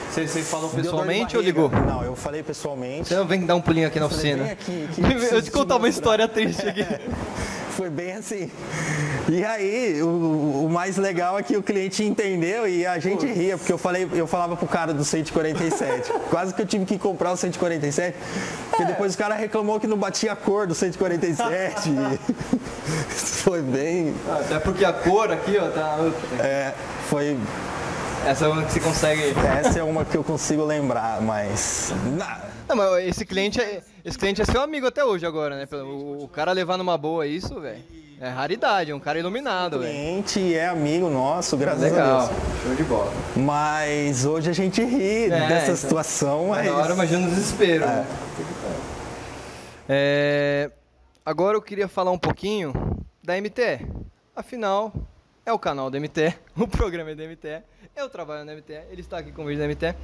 Você, 0.08 0.26
você 0.26 0.42
falou 0.42 0.70
pessoalmente 0.70 1.36
ou 1.36 1.42
ligou? 1.42 1.68
Não, 1.68 2.02
eu 2.02 2.16
falei 2.16 2.42
pessoalmente. 2.42 3.08
Você 3.08 3.16
não 3.16 3.26
vem 3.26 3.44
dar 3.44 3.56
um 3.56 3.60
pulinho 3.60 3.86
aqui 3.86 4.00
na 4.00 4.06
oficina. 4.06 4.44
Vem 4.44 4.52
aqui, 4.52 4.88
aqui 4.90 5.02
eu 5.34 5.42
te 5.42 5.50
contar 5.50 5.76
uma 5.76 5.88
história 5.88 6.26
triste 6.26 6.66
aqui. 6.66 6.86
Foi 7.76 7.90
bem 7.90 8.12
assim. 8.12 8.50
E 9.30 9.44
aí, 9.44 10.02
o, 10.02 10.64
o, 10.64 10.70
mais 10.70 10.96
legal 10.96 11.38
é 11.38 11.42
que 11.42 11.56
o 11.56 11.62
cliente 11.62 12.02
entendeu 12.02 12.66
e 12.66 12.86
a 12.86 12.98
gente 12.98 13.26
ria, 13.26 13.58
porque 13.58 13.72
eu 13.72 13.76
falei, 13.76 14.08
eu 14.12 14.26
falava 14.26 14.56
pro 14.56 14.66
cara 14.66 14.94
do 14.94 15.04
147. 15.04 16.10
Quase 16.30 16.54
que 16.54 16.62
eu 16.62 16.66
tive 16.66 16.86
que 16.86 16.98
comprar 16.98 17.32
o 17.32 17.36
147, 17.36 18.16
porque 18.70 18.84
depois 18.86 19.14
o 19.14 19.18
cara 19.18 19.34
reclamou 19.34 19.78
que 19.78 19.86
não 19.86 19.98
batia 19.98 20.32
a 20.32 20.36
cor 20.36 20.66
do 20.66 20.74
147. 20.74 21.90
foi 23.44 23.60
bem. 23.60 24.14
Até 24.40 24.58
porque 24.58 24.84
a 24.84 24.92
cor 24.94 25.30
aqui, 25.30 25.58
ó, 25.58 25.68
tá. 25.68 25.98
É, 26.40 26.72
foi 27.08 27.36
essa 28.28 28.44
é 28.44 28.48
uma 28.48 28.62
que 28.62 28.72
você 28.72 28.80
consegue. 28.80 29.22
Essa 29.58 29.78
é 29.78 29.82
uma 29.82 30.04
que 30.04 30.16
eu 30.16 30.22
consigo 30.22 30.64
lembrar, 30.64 31.20
mas. 31.22 31.92
Não, 32.68 32.76
mas 32.76 33.06
esse 33.06 33.24
cliente, 33.24 33.58
é, 33.58 33.82
esse 34.04 34.18
cliente 34.18 34.42
é 34.42 34.44
seu 34.44 34.60
amigo 34.60 34.86
até 34.86 35.02
hoje 35.02 35.24
agora, 35.24 35.56
né? 35.56 35.66
O 35.82 36.28
cara 36.28 36.52
levar 36.52 36.76
numa 36.76 36.98
boa 36.98 37.26
isso, 37.26 37.58
velho. 37.58 37.82
É 38.20 38.28
raridade, 38.28 38.90
é 38.90 38.94
um 38.94 39.00
cara 39.00 39.18
iluminado, 39.18 39.78
velho. 39.78 39.92
cliente 39.92 40.54
é 40.54 40.66
amigo 40.66 41.08
nosso, 41.08 41.56
graças 41.56 41.82
Legal. 41.82 42.20
a 42.20 42.26
Deus. 42.26 42.38
Show 42.62 42.74
de 42.74 42.82
bola. 42.82 43.12
Mas 43.36 44.26
hoje 44.26 44.50
a 44.50 44.52
gente 44.52 44.84
ri 44.84 45.26
é, 45.26 45.28
dessa 45.28 45.64
então, 45.64 45.76
situação, 45.76 46.48
mas. 46.48 46.66
Na 46.66 46.76
hora 46.76 46.92
imagina 46.92 47.26
o 47.26 47.30
desespero. 47.30 47.84
É. 47.84 47.86
Né? 47.86 48.06
É, 49.88 50.70
agora 51.24 51.56
eu 51.56 51.62
queria 51.62 51.88
falar 51.88 52.10
um 52.10 52.18
pouquinho 52.18 52.74
da 53.24 53.40
MTE. 53.40 53.86
Afinal, 54.36 54.92
é 55.48 55.52
o 55.52 55.58
canal 55.58 55.90
da 55.90 55.98
MTE, 55.98 56.34
o 56.56 56.68
programa 56.68 57.10
é 57.10 57.14
da 57.14 57.24
MTE. 57.24 57.62
Eu 57.96 58.08
trabalho 58.10 58.44
na 58.44 58.54
MTE, 58.54 58.84
ele 58.90 59.00
está 59.00 59.18
aqui 59.18 59.32
com 59.32 59.44
o 59.44 59.46
vídeo 59.46 59.60
da 59.60 59.66
MTE. 59.66 59.98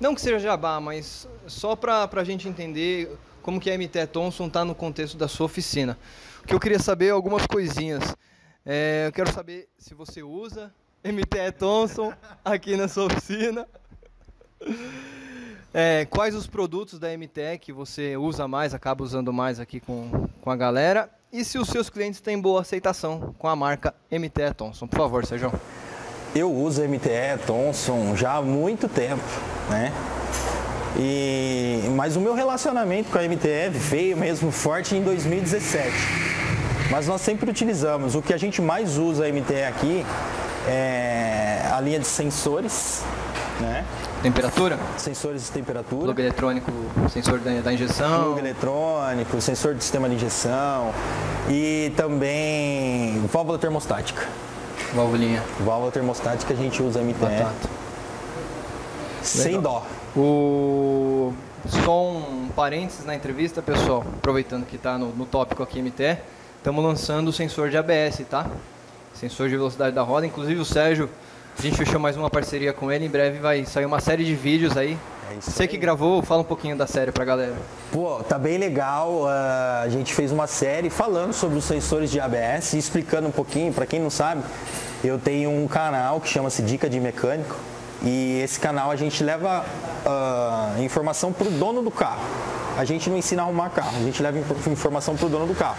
Não 0.00 0.14
que 0.14 0.20
seja 0.20 0.38
jabá, 0.38 0.80
mas 0.80 1.28
só 1.46 1.76
para 1.76 2.08
a 2.10 2.24
gente 2.24 2.48
entender 2.48 3.16
como 3.42 3.60
que 3.60 3.70
a 3.70 3.76
MTE 3.76 4.06
Thomson 4.06 4.46
está 4.46 4.64
no 4.64 4.74
contexto 4.74 5.18
da 5.18 5.28
sua 5.28 5.46
oficina. 5.46 5.98
O 6.42 6.46
que 6.46 6.54
eu 6.54 6.60
queria 6.60 6.78
saber 6.78 7.08
é 7.08 7.10
algumas 7.10 7.46
coisinhas. 7.46 8.16
É, 8.64 9.04
eu 9.08 9.12
quero 9.12 9.30
saber 9.32 9.68
se 9.78 9.92
você 9.92 10.22
usa 10.22 10.72
MTE 11.04 11.52
Thomson 11.58 12.12
aqui 12.42 12.76
na 12.76 12.88
sua 12.88 13.06
oficina. 13.06 13.68
É, 15.74 16.06
quais 16.06 16.34
os 16.34 16.46
produtos 16.46 16.98
da 16.98 17.08
MTE 17.16 17.58
que 17.60 17.72
você 17.72 18.16
usa 18.16 18.48
mais, 18.48 18.72
acaba 18.72 19.04
usando 19.04 19.32
mais 19.32 19.60
aqui 19.60 19.80
com, 19.80 20.28
com 20.40 20.50
a 20.50 20.56
galera. 20.56 21.10
E 21.30 21.44
se 21.44 21.58
os 21.58 21.68
seus 21.68 21.90
clientes 21.90 22.20
têm 22.22 22.40
boa 22.40 22.62
aceitação 22.62 23.34
com 23.38 23.46
a 23.48 23.54
marca 23.54 23.94
MTE 24.10 24.54
Thomson. 24.56 24.86
Por 24.86 24.96
favor, 24.96 25.26
Sérgio. 25.26 25.52
Eu 26.34 26.50
uso 26.50 26.82
MTE, 26.82 27.38
Thomson 27.46 28.16
já 28.16 28.36
há 28.36 28.42
muito 28.42 28.88
tempo, 28.88 29.22
né? 29.68 29.92
E, 30.98 31.82
mas 31.94 32.16
o 32.16 32.20
meu 32.20 32.34
relacionamento 32.34 33.10
com 33.10 33.18
a 33.18 33.22
MTE 33.22 33.68
veio 33.70 34.16
mesmo 34.16 34.50
forte 34.50 34.96
em 34.96 35.02
2017. 35.02 35.92
Mas 36.90 37.06
nós 37.06 37.20
sempre 37.20 37.50
utilizamos. 37.50 38.14
O 38.14 38.22
que 38.22 38.32
a 38.32 38.38
gente 38.38 38.62
mais 38.62 38.96
usa 38.96 39.26
a 39.26 39.32
MTE 39.32 39.64
aqui 39.64 40.06
é 40.66 41.70
a 41.70 41.80
linha 41.80 41.98
de 41.98 42.06
sensores, 42.06 43.02
né? 43.60 43.84
Temperatura? 44.22 44.78
Sensores 44.96 45.44
de 45.44 45.52
temperatura. 45.52 46.06
Plug 46.06 46.20
eletrônico, 46.20 46.72
sensor 47.08 47.38
da, 47.38 47.72
injeção. 47.72 48.24
Plug 48.24 48.40
eletrônico, 48.40 49.40
sensor 49.40 49.74
de 49.74 49.82
sistema 49.82 50.08
de 50.08 50.16
injeção 50.16 50.92
e 51.48 51.92
também 51.96 53.24
válvula 53.32 53.58
termostática. 53.58 54.26
Válvulinha. 54.92 55.42
Válvula 55.60 55.92
termostática 55.92 56.52
a 56.52 56.56
gente 56.56 56.82
usa 56.82 57.00
MTE. 57.00 57.14
Batata. 57.14 57.68
Sem 59.22 59.60
dó. 59.60 59.86
O... 60.16 61.32
Só 61.84 62.08
um 62.08 62.48
parênteses 62.56 63.04
na 63.04 63.14
entrevista, 63.14 63.60
pessoal, 63.60 64.04
aproveitando 64.16 64.64
que 64.64 64.76
está 64.76 64.96
no, 64.96 65.08
no 65.10 65.26
tópico 65.26 65.62
aqui 65.62 65.82
MTE, 65.82 66.18
estamos 66.56 66.82
lançando 66.82 67.28
o 67.28 67.32
sensor 67.32 67.68
de 67.68 67.76
ABS, 67.76 68.22
tá? 68.28 68.46
Sensor 69.12 69.48
de 69.48 69.56
velocidade 69.56 69.94
da 69.94 70.02
roda, 70.02 70.26
inclusive 70.26 70.58
o 70.60 70.64
Sérgio, 70.64 71.10
a 71.58 71.62
gente 71.62 71.76
fechou 71.76 71.98
mais 71.98 72.16
uma 72.16 72.30
parceria 72.30 72.72
com 72.72 72.90
ele, 72.90 73.06
em 73.06 73.08
breve 73.08 73.40
vai 73.40 73.64
sair 73.64 73.84
uma 73.84 73.98
série 73.98 74.24
de 74.24 74.32
vídeos 74.32 74.76
aí. 74.76 74.96
É 75.28 75.40
Você 75.40 75.64
aí. 75.64 75.68
que 75.68 75.76
gravou, 75.76 76.22
fala 76.22 76.42
um 76.42 76.44
pouquinho 76.44 76.76
da 76.76 76.86
série 76.86 77.10
pra 77.10 77.24
galera. 77.24 77.56
Pô, 77.90 78.22
tá 78.22 78.38
bem 78.38 78.58
legal, 78.58 79.22
uh, 79.22 79.82
a 79.82 79.88
gente 79.88 80.14
fez 80.14 80.30
uma 80.30 80.46
série 80.46 80.88
falando 80.88 81.32
sobre 81.32 81.58
os 81.58 81.64
sensores 81.64 82.12
de 82.12 82.20
ABS, 82.20 82.74
explicando 82.74 83.26
um 83.26 83.32
pouquinho, 83.32 83.72
para 83.72 83.86
quem 83.86 83.98
não 83.98 84.08
sabe, 84.08 84.42
eu 85.02 85.18
tenho 85.18 85.50
um 85.50 85.66
canal 85.66 86.20
que 86.20 86.28
chama-se 86.28 86.62
Dica 86.62 86.88
de 86.88 87.00
Mecânico, 87.00 87.56
e 88.02 88.40
esse 88.42 88.60
canal 88.60 88.90
a 88.90 88.96
gente 88.96 89.22
leva 89.24 89.64
uh, 90.06 90.82
informação 90.82 91.32
para 91.32 91.48
o 91.48 91.50
dono 91.50 91.82
do 91.82 91.90
carro. 91.90 92.22
A 92.76 92.84
gente 92.84 93.10
não 93.10 93.16
ensina 93.16 93.42
a 93.42 93.44
arrumar 93.44 93.70
carro, 93.70 93.96
a 93.96 94.02
gente 94.02 94.22
leva 94.22 94.38
informação 94.70 95.16
para 95.16 95.26
o 95.26 95.28
dono 95.28 95.46
do 95.46 95.54
carro. 95.54 95.76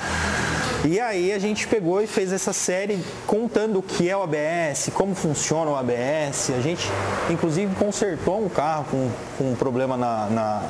E 0.85 0.99
aí 0.99 1.33
a 1.33 1.39
gente 1.39 1.67
pegou 1.67 2.01
e 2.01 2.07
fez 2.07 2.31
essa 2.31 2.53
série 2.53 3.03
contando 3.27 3.79
o 3.79 3.81
que 3.81 4.09
é 4.09 4.15
o 4.15 4.21
ABS, 4.21 4.89
como 4.93 5.13
funciona 5.13 5.71
o 5.71 5.75
ABS. 5.75 6.51
A 6.57 6.61
gente, 6.61 6.89
inclusive, 7.29 7.73
consertou 7.75 8.43
um 8.43 8.47
carro 8.47 8.85
com, 8.89 9.11
com 9.37 9.51
um 9.51 9.55
problema 9.55 9.97
na, 9.97 10.29
na, 10.29 10.63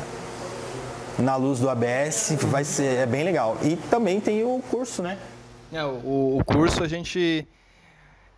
na 1.19 1.35
luz 1.35 1.59
do 1.59 1.69
ABS. 1.69 2.35
Vai 2.47 2.63
ser, 2.63 2.97
é 2.97 3.05
bem 3.05 3.23
legal. 3.23 3.57
E 3.63 3.75
também 3.75 4.19
tem 4.19 4.43
o 4.43 4.61
curso, 4.69 5.03
né? 5.03 5.17
É, 5.71 5.83
o, 5.83 6.39
o 6.39 6.43
curso 6.43 6.83
a 6.83 6.87
gente 6.87 7.47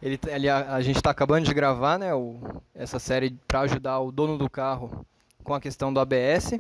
ele, 0.02 0.20
ele 0.28 0.50
a, 0.50 0.76
a 0.76 0.82
gente 0.82 0.98
está 0.98 1.12
acabando 1.12 1.46
de 1.46 1.54
gravar 1.54 2.00
né, 2.00 2.14
o, 2.14 2.40
essa 2.74 3.00
série 3.00 3.38
para 3.48 3.62
ajudar 3.62 4.00
o 4.00 4.12
dono 4.12 4.38
do 4.38 4.50
carro 4.50 5.06
com 5.44 5.54
a 5.54 5.62
questão 5.62 5.94
do 5.94 6.00
ABS. 6.00 6.60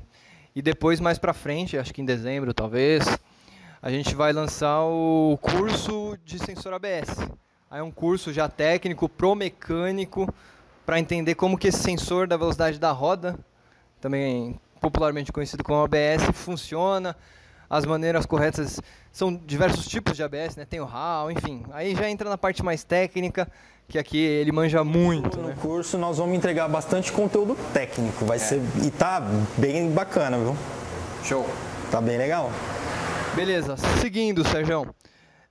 E 0.56 0.62
depois, 0.62 1.00
mais 1.00 1.18
para 1.18 1.34
frente, 1.34 1.78
acho 1.78 1.94
que 1.94 2.02
em 2.02 2.06
dezembro 2.06 2.54
talvez, 2.54 3.06
a 3.82 3.90
gente 3.90 4.14
vai 4.14 4.34
lançar 4.34 4.84
o 4.84 5.38
curso 5.42 6.18
de 6.24 6.38
sensor 6.38 6.74
ABS. 6.74 7.18
Aí 7.70 7.80
é 7.80 7.84
um 7.84 7.92
curso 7.92 8.34
já 8.34 8.50
técnico 8.50 9.08
pro 9.08 9.34
mecânico 9.34 10.32
para 10.86 11.00
entender 11.00 11.36
como 11.36 11.58
que 11.58 11.70
esse 11.70 11.80
sensor 11.80 12.28
da 12.28 12.36
velocidade 12.36 12.78
da 12.78 12.92
roda, 12.92 13.40
também 14.00 14.60
popularmente 14.82 15.32
conhecido 15.32 15.64
como 15.64 15.82
ABS, 15.82 16.24
funciona, 16.34 17.16
as 17.72 17.86
maneiras 17.86 18.25
corretas. 18.25 18.82
São 19.13 19.34
diversos 19.34 19.88
tipos 19.88 20.18
de 20.18 20.24
ABS, 20.24 20.58
né? 20.58 20.66
Tem 20.66 20.82
o 20.82 20.86
RAL, 20.86 21.32
enfim. 21.32 21.63
Aí 21.72 21.96
já 21.96 22.10
entra 22.10 22.30
na 22.30 22.38
parte 22.38 22.62
mais 22.62 22.84
técnica, 22.84 23.48
que 23.88 23.98
aqui 23.98 24.18
ele 24.18 24.51
manja 24.51 24.84
muito. 24.84 25.40
No 25.40 25.48
né? 25.48 25.56
curso 25.62 25.98
nós 25.98 26.18
vamos 26.18 26.36
entregar 26.36 26.68
bastante 26.68 27.13
conteúdo 27.13 27.58
técnico, 27.74 28.25
vai 28.25 28.38
é. 28.38 28.40
ser 28.40 28.62
e 28.84 28.92
tá 28.92 29.22
bem 29.58 29.90
bacana, 29.90 30.38
viu? 30.38 30.56
Show. 31.24 31.50
Tá 31.90 32.01
bem 32.01 32.18
legal. 32.18 32.51
Beleza, 33.36 33.78
seguindo, 34.01 34.46
Sérgio. 34.48 34.94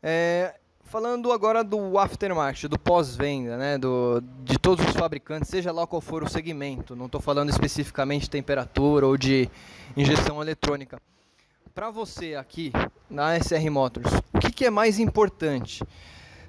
É, 0.02 0.54
falando 0.84 1.32
agora 1.32 1.64
do 1.64 1.98
aftermarket, 1.98 2.68
do 2.68 2.78
pós-venda, 2.78 3.56
né, 3.56 3.78
do, 3.78 4.22
de 4.42 4.58
todos 4.58 4.86
os 4.86 4.92
fabricantes, 4.92 5.48
seja 5.48 5.72
lá 5.72 5.86
qual 5.86 6.00
for 6.00 6.22
o 6.22 6.28
segmento, 6.28 6.96
não 6.96 7.06
estou 7.06 7.20
falando 7.20 7.50
especificamente 7.50 8.22
de 8.22 8.30
temperatura 8.30 9.06
ou 9.06 9.16
de 9.16 9.50
injeção 9.96 10.40
eletrônica 10.42 10.98
para 11.74 11.90
você 11.90 12.34
aqui 12.34 12.72
na 13.08 13.38
SR 13.38 13.70
Motors, 13.70 14.12
o 14.34 14.38
que, 14.40 14.52
que, 14.52 14.64
é 14.66 14.70
mais 14.70 14.98
importante? 14.98 15.82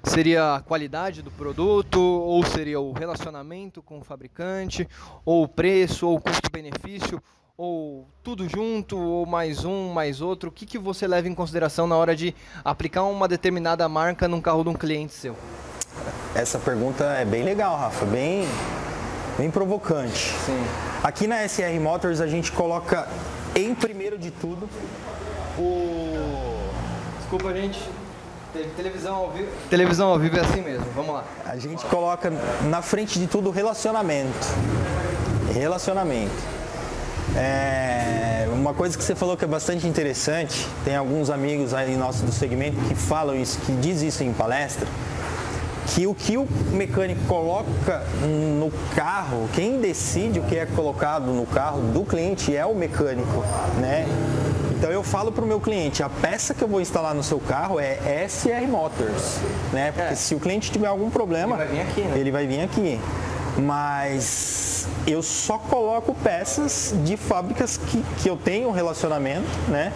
Seria 0.02 0.56
a 0.56 0.60
qualidade 0.60 1.22
do 1.22 1.30
produto, 1.30 2.00
ou 2.00 2.44
seria 2.44 2.80
o 2.80 2.92
relacionamento 2.92 3.80
com 3.82 4.00
o 4.00 4.04
fabricante, 4.04 4.88
ou 5.24 5.44
o 5.44 5.48
preço, 5.48 6.08
ou 6.08 6.16
o 6.16 6.20
custo-benefício, 6.20 7.22
ou 7.56 8.08
tudo 8.22 8.48
junto, 8.48 8.98
ou 8.98 9.24
mais 9.24 9.64
um, 9.64 9.92
mais 9.92 10.20
outro? 10.20 10.48
O 10.48 10.52
que, 10.52 10.66
que 10.66 10.78
você 10.78 11.06
leva 11.06 11.28
em 11.28 11.34
consideração 11.34 11.86
na 11.86 11.96
hora 11.96 12.16
de 12.16 12.34
aplicar 12.64 13.04
uma 13.04 13.28
determinada 13.28 13.88
marca 13.88 14.26
num 14.26 14.40
carro 14.40 14.64
de 14.64 14.70
um 14.70 14.74
cliente 14.74 15.12
seu? 15.12 15.36
Essa 16.34 16.58
pergunta 16.58 17.04
é 17.04 17.24
bem 17.24 17.44
legal, 17.44 17.76
Rafa, 17.76 18.04
bem, 18.06 18.44
bem 19.38 19.50
provocante. 19.50 20.18
Sim. 20.18 20.64
Aqui 21.02 21.28
na 21.28 21.46
SR 21.46 21.78
Motors 21.80 22.20
a 22.20 22.26
gente 22.26 22.50
coloca 22.50 23.08
em 23.54 23.74
primeiro 23.74 24.18
de 24.18 24.30
tudo 24.30 24.68
o. 25.58 26.70
Desculpa, 27.18 27.52
gente. 27.54 27.78
Televisão 28.76 29.14
ao 29.14 29.30
vivo. 29.30 29.48
Televisão 29.70 30.08
ao 30.08 30.18
vivo 30.18 30.36
é 30.36 30.40
assim 30.40 30.60
mesmo, 30.60 30.84
vamos 30.94 31.14
lá. 31.14 31.24
A 31.46 31.56
gente 31.56 31.84
coloca 31.86 32.30
na 32.68 32.82
frente 32.82 33.18
de 33.18 33.26
tudo 33.26 33.50
relacionamento. 33.50 34.46
Relacionamento. 35.54 36.52
É, 37.34 38.46
uma 38.52 38.74
coisa 38.74 38.96
que 38.96 39.02
você 39.02 39.14
falou 39.14 39.38
que 39.38 39.44
é 39.44 39.48
bastante 39.48 39.86
interessante, 39.86 40.68
tem 40.84 40.94
alguns 40.94 41.30
amigos 41.30 41.72
aí 41.72 41.96
nossos 41.96 42.20
do 42.20 42.32
segmento 42.32 42.76
que 42.88 42.94
falam 42.94 43.34
isso, 43.34 43.58
que 43.60 43.72
diz 43.72 44.02
isso 44.02 44.22
em 44.22 44.34
palestra, 44.34 44.86
que 45.94 46.06
o 46.06 46.14
que 46.14 46.38
o 46.38 46.46
mecânico 46.72 47.20
coloca 47.26 48.02
no 48.58 48.70
carro, 48.94 49.48
quem 49.52 49.78
decide 49.80 50.40
o 50.40 50.42
que 50.42 50.56
é 50.56 50.64
colocado 50.64 51.26
no 51.26 51.44
carro 51.46 51.82
do 51.92 52.02
cliente 52.02 52.56
é 52.56 52.64
o 52.64 52.74
mecânico, 52.74 53.44
né? 53.78 54.06
Então 54.70 54.90
eu 54.90 55.02
falo 55.02 55.30
para 55.30 55.44
o 55.44 55.46
meu 55.46 55.60
cliente, 55.60 56.02
a 56.02 56.08
peça 56.08 56.54
que 56.54 56.62
eu 56.62 56.68
vou 56.68 56.80
instalar 56.80 57.14
no 57.14 57.22
seu 57.22 57.38
carro 57.38 57.78
é 57.78 58.26
SR 58.26 58.66
Motors, 58.68 59.38
né? 59.72 59.92
Porque 59.92 60.12
é. 60.12 60.16
se 60.16 60.34
o 60.34 60.40
cliente 60.40 60.72
tiver 60.72 60.88
algum 60.88 61.10
problema, 61.10 61.56
ele 61.56 61.64
vai 61.64 61.68
vir 61.68 61.80
aqui, 61.80 62.00
né? 62.00 62.18
Ele 62.18 62.30
vai 62.30 62.46
vir 62.46 62.60
aqui. 62.62 63.00
Mas 63.58 64.88
eu 65.06 65.22
só 65.22 65.58
coloco 65.58 66.14
peças 66.14 66.94
de 67.04 67.18
fábricas 67.18 67.76
que, 67.76 68.02
que 68.22 68.30
eu 68.30 68.36
tenho 68.36 68.68
um 68.68 68.72
relacionamento, 68.72 69.46
né? 69.68 69.92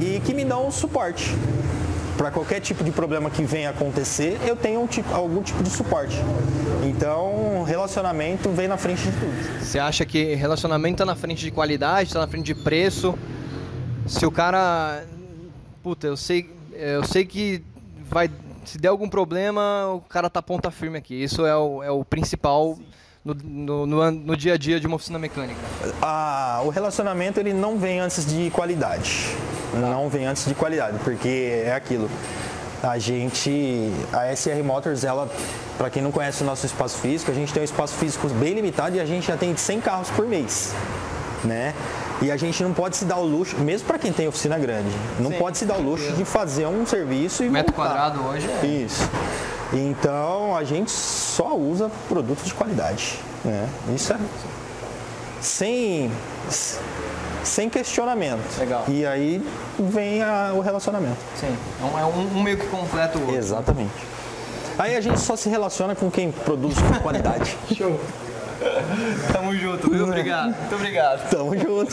E 0.00 0.20
que 0.20 0.32
me 0.32 0.44
dão 0.44 0.70
suporte 0.70 1.36
para 2.18 2.32
qualquer 2.32 2.60
tipo 2.60 2.82
de 2.82 2.90
problema 2.90 3.30
que 3.30 3.44
venha 3.44 3.70
acontecer, 3.70 4.38
eu 4.44 4.56
tenho 4.56 4.80
um 4.82 4.88
tipo, 4.88 5.14
algum 5.14 5.40
tipo 5.40 5.62
de 5.62 5.70
suporte. 5.70 6.16
Então, 6.84 7.62
relacionamento 7.62 8.50
vem 8.50 8.66
na 8.66 8.76
frente 8.76 9.02
de 9.04 9.12
tudo. 9.12 9.64
Você 9.64 9.78
acha 9.78 10.04
que 10.04 10.34
relacionamento 10.34 10.94
está 10.94 11.06
na 11.06 11.14
frente 11.14 11.44
de 11.44 11.52
qualidade, 11.52 12.08
está 12.08 12.18
na 12.18 12.26
frente 12.26 12.46
de 12.46 12.56
preço? 12.56 13.16
Se 14.04 14.26
o 14.26 14.32
cara, 14.32 15.04
puta, 15.80 16.08
eu 16.08 16.16
sei, 16.16 16.50
eu 16.72 17.04
sei 17.04 17.24
que 17.24 17.62
vai, 18.10 18.28
se 18.64 18.78
der 18.78 18.88
algum 18.88 19.08
problema, 19.08 19.86
o 19.94 20.00
cara 20.00 20.28
tá 20.28 20.42
ponta 20.42 20.72
firme 20.72 20.98
aqui. 20.98 21.14
Isso 21.14 21.46
é 21.46 21.56
o, 21.56 21.82
é 21.84 21.90
o 21.90 22.04
principal. 22.04 22.76
No, 23.24 23.34
no, 23.34 23.86
no, 23.86 24.10
no, 24.10 24.36
dia 24.36 24.54
a 24.54 24.56
dia 24.56 24.80
de 24.80 24.86
uma 24.86 24.96
oficina 24.96 25.18
mecânica? 25.18 25.60
Ah, 26.00 26.62
o 26.64 26.68
relacionamento 26.70 27.38
ele 27.38 27.52
não 27.52 27.76
vem 27.76 28.00
antes 28.00 28.24
de 28.24 28.48
qualidade 28.50 29.36
não 29.74 30.08
vem 30.08 30.26
antes 30.26 30.44
de 30.44 30.54
qualidade, 30.54 30.98
porque 31.04 31.62
é 31.64 31.74
aquilo. 31.74 32.10
A 32.82 32.98
gente, 32.98 33.92
a 34.12 34.34
SR 34.34 34.62
Motors, 34.64 35.02
ela, 35.02 35.28
para 35.76 35.90
quem 35.90 36.00
não 36.00 36.12
conhece 36.12 36.42
o 36.42 36.46
nosso 36.46 36.64
espaço 36.64 36.98
físico, 36.98 37.30
a 37.30 37.34
gente 37.34 37.52
tem 37.52 37.60
um 37.60 37.64
espaço 37.64 37.94
físico 37.94 38.28
bem 38.28 38.54
limitado 38.54 38.96
e 38.96 39.00
a 39.00 39.04
gente 39.04 39.30
atende 39.32 39.60
100 39.60 39.80
carros 39.80 40.10
por 40.10 40.26
mês, 40.26 40.72
né? 41.44 41.74
E 42.22 42.30
a 42.30 42.36
gente 42.36 42.62
não 42.62 42.72
pode 42.72 42.96
se 42.96 43.04
dar 43.04 43.16
o 43.16 43.24
luxo, 43.24 43.56
mesmo 43.58 43.86
para 43.86 43.98
quem 43.98 44.12
tem 44.12 44.26
oficina 44.28 44.58
grande, 44.58 44.90
não 45.18 45.30
Sim, 45.30 45.38
pode 45.38 45.58
se 45.58 45.64
dar 45.64 45.76
o 45.76 45.82
luxo 45.82 46.12
de 46.12 46.24
fazer 46.24 46.66
um 46.66 46.86
serviço 46.86 47.42
e 47.44 47.50
metro 47.50 47.74
voltar. 47.74 47.90
quadrado 47.94 48.24
hoje. 48.26 48.48
É. 48.62 48.66
Isso. 48.66 49.08
Então 49.72 50.56
a 50.56 50.64
gente 50.64 50.90
só 50.90 51.56
usa 51.56 51.90
produtos 52.08 52.44
de 52.44 52.54
qualidade, 52.54 53.18
né? 53.44 53.68
Isso 53.94 54.12
é 54.12 54.18
sem 55.40 56.10
sem 57.44 57.68
questionamento. 57.68 58.58
Legal. 58.58 58.84
E 58.88 59.06
aí 59.06 59.42
vem 59.78 60.22
a, 60.22 60.52
o 60.54 60.60
relacionamento. 60.60 61.18
Sim, 61.36 61.56
é 61.80 62.04
um, 62.04 62.38
um 62.38 62.42
meio 62.42 62.58
que 62.58 62.66
completa 62.66 63.18
o 63.18 63.22
outro. 63.22 63.36
Exatamente. 63.36 63.92
Aí 64.78 64.96
a 64.96 65.00
gente 65.00 65.18
só 65.20 65.34
se 65.36 65.48
relaciona 65.48 65.94
com 65.94 66.10
quem 66.10 66.30
produz 66.30 66.76
com 66.78 66.94
qualidade. 67.00 67.56
Show. 67.74 67.98
Tamo 69.32 69.54
junto, 69.54 69.88
muito 69.88 70.04
obrigado. 70.04 70.54
Muito 70.56 70.74
obrigado. 70.74 71.30
Tamo 71.30 71.56
junto. 71.56 71.92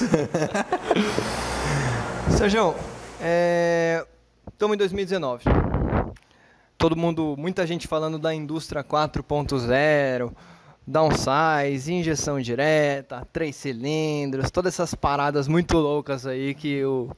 Sérgio, 2.37 2.75
é... 3.21 4.05
estamos 4.51 4.75
em 4.75 4.77
2019. 4.77 5.43
Todo 6.77 6.95
mundo, 6.95 7.35
muita 7.37 7.65
gente 7.65 7.87
falando 7.87 8.19
da 8.19 8.33
indústria 8.33 8.83
4.0 8.83 10.31
downsize, 10.87 11.91
injeção 11.91 12.39
direta, 12.39 13.27
três 13.33 13.55
cilindros, 13.55 14.51
todas 14.51 14.73
essas 14.73 14.93
paradas 14.93 15.47
muito 15.47 15.77
loucas 15.77 16.25
aí 16.27 16.53
que 16.53 16.83
o 16.85 17.09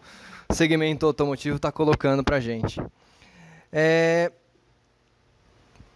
segmento 0.51 1.05
automotivo 1.05 1.57
está 1.57 1.71
colocando 1.71 2.23
para 2.23 2.39
gente. 2.39 2.81
É, 3.71 4.31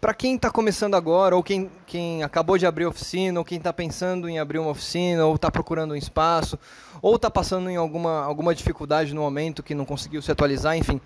para 0.01 0.15
quem 0.15 0.35
está 0.35 0.49
começando 0.49 0.95
agora, 0.95 1.35
ou 1.35 1.43
quem, 1.43 1.69
quem 1.85 2.23
acabou 2.23 2.57
de 2.57 2.65
abrir 2.65 2.87
oficina, 2.87 3.39
ou 3.39 3.45
quem 3.45 3.59
está 3.59 3.71
pensando 3.71 4.27
em 4.27 4.39
abrir 4.39 4.57
uma 4.57 4.71
oficina, 4.71 5.25
ou 5.25 5.35
está 5.35 5.51
procurando 5.51 5.91
um 5.91 5.95
espaço, 5.95 6.57
ou 7.01 7.15
está 7.15 7.29
passando 7.29 7.69
em 7.69 7.75
alguma, 7.75 8.23
alguma 8.23 8.53
dificuldade 8.53 9.13
no 9.13 9.21
momento 9.21 9.61
que 9.61 9.75
não 9.75 9.85
conseguiu 9.85 10.21
se 10.21 10.31
atualizar, 10.31 10.75
enfim. 10.75 10.99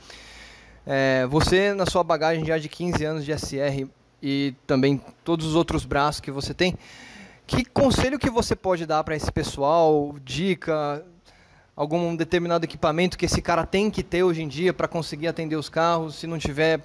É, 0.88 1.26
você, 1.28 1.74
na 1.74 1.86
sua 1.86 2.04
bagagem 2.04 2.46
já 2.46 2.58
de 2.58 2.70
15 2.70 3.04
anos 3.04 3.26
de 3.26 3.34
SR, 3.38 3.86
e 4.28 4.56
também 4.66 5.00
todos 5.24 5.46
os 5.46 5.54
outros 5.54 5.86
braços 5.86 6.20
que 6.20 6.32
você 6.32 6.52
tem. 6.52 6.76
Que 7.46 7.64
conselho 7.64 8.18
que 8.18 8.28
você 8.28 8.56
pode 8.56 8.84
dar 8.84 9.04
para 9.04 9.16
esse 9.16 9.32
pessoal? 9.32 10.16
Dica, 10.24 11.06
algum 11.76 12.16
determinado 12.16 12.66
equipamento 12.66 13.20
que 13.20 13.26
esse 13.28 13.40
cara 13.40 13.68
tem 13.68 13.92
que 13.92 14.02
ter 14.02 14.24
hoje 14.24 14.42
em 14.42 14.48
dia 14.48 14.74
para 14.74 14.88
conseguir 14.88 15.28
atender 15.28 15.56
os 15.56 15.70
carros? 15.70 16.16
Se 16.16 16.26
não 16.26 16.40
tiver, 16.40 16.82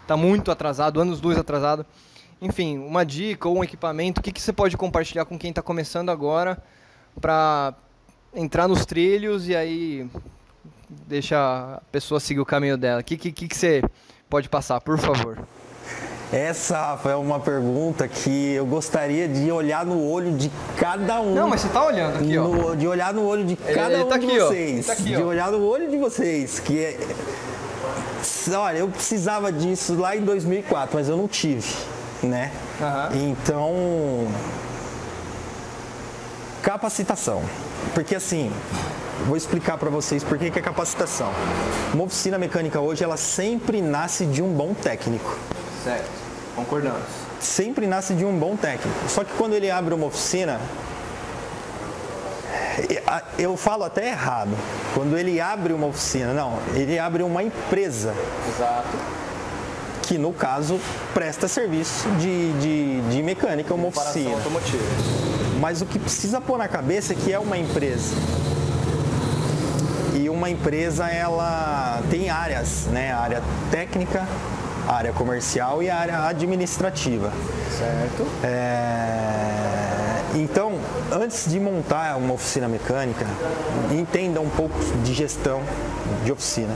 está 0.00 0.16
muito 0.16 0.50
atrasado, 0.50 0.98
anos 0.98 1.20
dois 1.20 1.36
atrasado. 1.36 1.84
Enfim, 2.40 2.78
uma 2.78 3.04
dica 3.04 3.46
ou 3.46 3.58
um 3.58 3.64
equipamento, 3.64 4.22
o 4.22 4.24
que, 4.24 4.32
que 4.32 4.40
você 4.40 4.52
pode 4.52 4.78
compartilhar 4.78 5.26
com 5.26 5.38
quem 5.38 5.50
está 5.50 5.60
começando 5.60 6.08
agora 6.08 6.56
para 7.20 7.74
entrar 8.34 8.66
nos 8.66 8.86
trilhos 8.86 9.46
e 9.46 9.54
aí 9.54 10.08
deixa 11.06 11.36
a 11.36 11.82
pessoa 11.92 12.18
seguir 12.18 12.40
o 12.40 12.46
caminho 12.46 12.78
dela? 12.78 13.02
O 13.02 13.04
que, 13.04 13.18
que, 13.18 13.30
que 13.30 13.54
você 13.54 13.82
pode 14.30 14.48
passar, 14.48 14.80
por 14.80 14.96
favor? 14.98 15.46
Essa 16.32 16.98
é 17.06 17.14
uma 17.14 17.40
pergunta 17.40 18.06
que 18.06 18.52
eu 18.52 18.66
gostaria 18.66 19.26
de 19.26 19.50
olhar 19.50 19.86
no 19.86 20.10
olho 20.10 20.32
de 20.32 20.52
cada 20.76 21.20
um. 21.20 21.34
Não, 21.34 21.48
mas 21.48 21.62
você 21.62 21.68
tá 21.68 21.86
olhando 21.86 22.16
aqui, 22.16 22.36
no, 22.36 22.70
ó. 22.70 22.74
De 22.74 22.86
olhar 22.86 23.14
no 23.14 23.24
olho 23.24 23.44
de 23.44 23.56
cada 23.56 23.86
ele, 23.86 23.94
ele 23.94 24.02
um 24.02 24.08
tá 24.08 24.18
de 24.18 24.26
aqui, 24.26 24.38
vocês. 24.38 24.86
Tá 24.86 24.92
aqui, 24.92 25.02
de 25.04 25.22
olhar 25.22 25.50
no 25.50 25.66
olho 25.66 25.90
de 25.90 25.96
vocês. 25.96 26.60
Que 26.60 26.84
é... 26.84 26.98
Olha, 28.54 28.78
eu 28.78 28.88
precisava 28.88 29.50
disso 29.50 29.94
lá 29.94 30.14
em 30.14 30.20
2004, 30.20 30.96
mas 30.98 31.08
eu 31.08 31.16
não 31.16 31.26
tive, 31.26 31.74
né? 32.22 32.50
Uhum. 32.80 33.30
Então, 33.30 34.28
capacitação. 36.62 37.42
Porque 37.94 38.14
assim, 38.14 38.52
vou 39.26 39.36
explicar 39.36 39.78
para 39.78 39.88
vocês 39.88 40.22
por 40.22 40.36
que 40.36 40.46
é 40.46 40.62
capacitação. 40.62 41.30
Uma 41.94 42.04
oficina 42.04 42.36
mecânica 42.36 42.80
hoje, 42.80 43.02
ela 43.02 43.16
sempre 43.16 43.80
nasce 43.80 44.26
de 44.26 44.42
um 44.42 44.52
bom 44.52 44.74
técnico. 44.74 45.38
Certo, 45.84 46.10
concordamos. 46.56 47.02
Sempre 47.40 47.86
nasce 47.86 48.14
de 48.14 48.24
um 48.24 48.36
bom 48.38 48.56
técnico. 48.56 49.08
Só 49.08 49.22
que 49.22 49.32
quando 49.34 49.54
ele 49.54 49.70
abre 49.70 49.94
uma 49.94 50.06
oficina, 50.06 50.60
eu 53.38 53.56
falo 53.56 53.84
até 53.84 54.08
errado. 54.08 54.50
Quando 54.94 55.16
ele 55.16 55.40
abre 55.40 55.72
uma 55.72 55.86
oficina, 55.86 56.32
não, 56.32 56.58
ele 56.74 56.98
abre 56.98 57.22
uma 57.22 57.42
empresa. 57.42 58.14
Exato. 58.48 58.88
Que 60.02 60.16
no 60.16 60.32
caso 60.32 60.80
presta 61.12 61.46
serviço 61.46 62.08
de, 62.12 62.52
de, 62.54 63.00
de 63.02 63.22
mecânica, 63.22 63.74
uma 63.74 63.88
oficina. 63.88 64.30
Automotiva. 64.30 64.82
Mas 65.60 65.82
o 65.82 65.86
que 65.86 65.98
precisa 65.98 66.40
pôr 66.40 66.56
na 66.56 66.68
cabeça 66.68 67.12
é 67.12 67.16
que 67.16 67.32
é 67.32 67.38
uma 67.38 67.58
empresa. 67.58 68.14
E 70.14 70.28
uma 70.28 70.48
empresa 70.48 71.08
ela 71.08 72.00
tem 72.10 72.30
áreas, 72.30 72.86
né? 72.86 73.12
Área 73.12 73.42
técnica, 73.70 74.26
a 74.88 74.94
área 74.94 75.12
comercial 75.12 75.82
e 75.82 75.90
a 75.90 75.96
área 75.96 76.26
administrativa. 76.26 77.30
Certo. 77.78 78.26
É... 78.42 79.68
Então, 80.34 80.72
antes 81.12 81.50
de 81.50 81.60
montar 81.60 82.16
uma 82.16 82.32
oficina 82.32 82.66
mecânica, 82.68 83.26
entenda 83.90 84.40
um 84.40 84.48
pouco 84.48 84.78
de 85.04 85.12
gestão 85.12 85.60
de 86.24 86.32
oficina. 86.32 86.74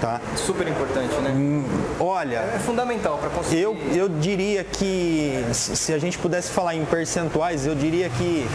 Tá? 0.00 0.20
Super 0.36 0.68
importante, 0.68 1.14
né? 1.16 1.30
Hum, 1.30 1.64
olha, 1.98 2.38
é 2.54 2.58
fundamental 2.58 3.16
para 3.16 3.30
conseguir. 3.30 3.62
Eu, 3.62 3.76
eu 3.94 4.08
diria 4.08 4.62
que 4.62 5.42
se 5.52 5.94
a 5.94 5.98
gente 5.98 6.18
pudesse 6.18 6.50
falar 6.50 6.74
em 6.74 6.84
percentuais, 6.84 7.66
eu 7.66 7.74
diria 7.74 8.10
que 8.10 8.46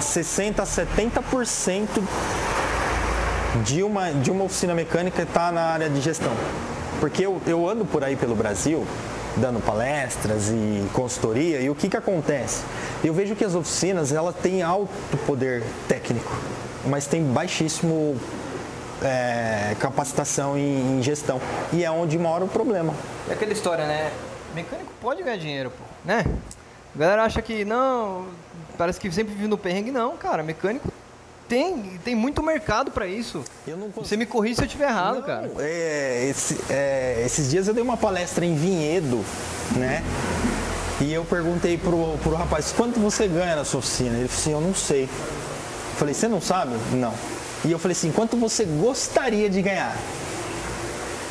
60 0.00 0.62
a 0.62 0.66
70% 0.66 1.88
de 3.64 3.82
uma, 3.82 4.12
de 4.12 4.30
uma 4.30 4.44
oficina 4.44 4.74
mecânica 4.74 5.22
está 5.22 5.50
na 5.50 5.62
área 5.62 5.90
de 5.90 6.00
gestão. 6.00 6.32
Porque 7.02 7.26
eu, 7.26 7.42
eu 7.48 7.68
ando 7.68 7.84
por 7.84 8.04
aí 8.04 8.14
pelo 8.14 8.36
Brasil, 8.36 8.86
dando 9.36 9.58
palestras 9.58 10.50
e 10.50 10.88
consultoria, 10.92 11.60
e 11.60 11.68
o 11.68 11.74
que, 11.74 11.88
que 11.88 11.96
acontece? 11.96 12.62
Eu 13.02 13.12
vejo 13.12 13.34
que 13.34 13.44
as 13.44 13.56
oficinas 13.56 14.12
elas 14.12 14.36
têm 14.36 14.62
alto 14.62 15.16
poder 15.26 15.64
técnico, 15.88 16.32
mas 16.86 17.08
tem 17.08 17.20
baixíssimo 17.24 18.16
é, 19.02 19.74
capacitação 19.80 20.56
em, 20.56 20.98
em, 20.98 21.02
gestão. 21.02 21.40
E 21.72 21.84
é 21.84 21.90
onde 21.90 22.16
mora 22.16 22.44
o 22.44 22.48
problema. 22.48 22.94
É 23.28 23.32
aquela 23.32 23.52
história, 23.52 23.84
né? 23.84 24.12
Mecânico 24.54 24.92
pode 25.00 25.24
ganhar 25.24 25.38
dinheiro, 25.38 25.70
pô, 25.70 25.82
né? 26.04 26.24
A 26.94 26.98
galera 27.00 27.24
acha 27.24 27.42
que 27.42 27.64
não, 27.64 28.28
parece 28.78 29.00
que 29.00 29.10
sempre 29.10 29.34
vive 29.34 29.48
no 29.48 29.58
perrengue. 29.58 29.90
Não, 29.90 30.16
cara, 30.16 30.40
mecânico 30.44 30.91
tem, 31.52 32.00
tem 32.02 32.14
muito 32.14 32.42
mercado 32.42 32.90
para 32.90 33.06
isso. 33.06 33.44
Você 33.96 34.16
me 34.16 34.24
corrija 34.24 34.54
se 34.54 34.60
eu 34.62 34.64
estiver 34.64 34.88
errado, 34.88 35.16
não, 35.16 35.22
cara. 35.22 35.50
É, 35.58 36.26
esse, 36.30 36.58
é, 36.70 37.22
esses 37.26 37.50
dias 37.50 37.68
eu 37.68 37.74
dei 37.74 37.82
uma 37.82 37.98
palestra 37.98 38.46
em 38.46 38.54
Vinhedo, 38.54 39.22
né? 39.72 40.02
E 40.98 41.12
eu 41.12 41.26
perguntei 41.26 41.76
pro, 41.76 42.16
pro 42.22 42.34
rapaz, 42.34 42.72
quanto 42.74 42.98
você 42.98 43.28
ganha 43.28 43.54
na 43.54 43.66
sua 43.66 43.80
oficina? 43.80 44.16
Ele 44.16 44.28
falou 44.28 44.40
assim, 44.40 44.52
eu 44.52 44.60
não 44.62 44.74
sei. 44.74 45.02
Eu 45.02 45.98
falei, 45.98 46.14
você 46.14 46.26
não 46.26 46.40
sabe? 46.40 46.74
Não. 46.92 47.12
E 47.66 47.70
eu 47.70 47.78
falei 47.78 47.92
assim, 47.94 48.10
quanto 48.10 48.34
você 48.38 48.64
gostaria 48.64 49.50
de 49.50 49.60
ganhar? 49.60 49.94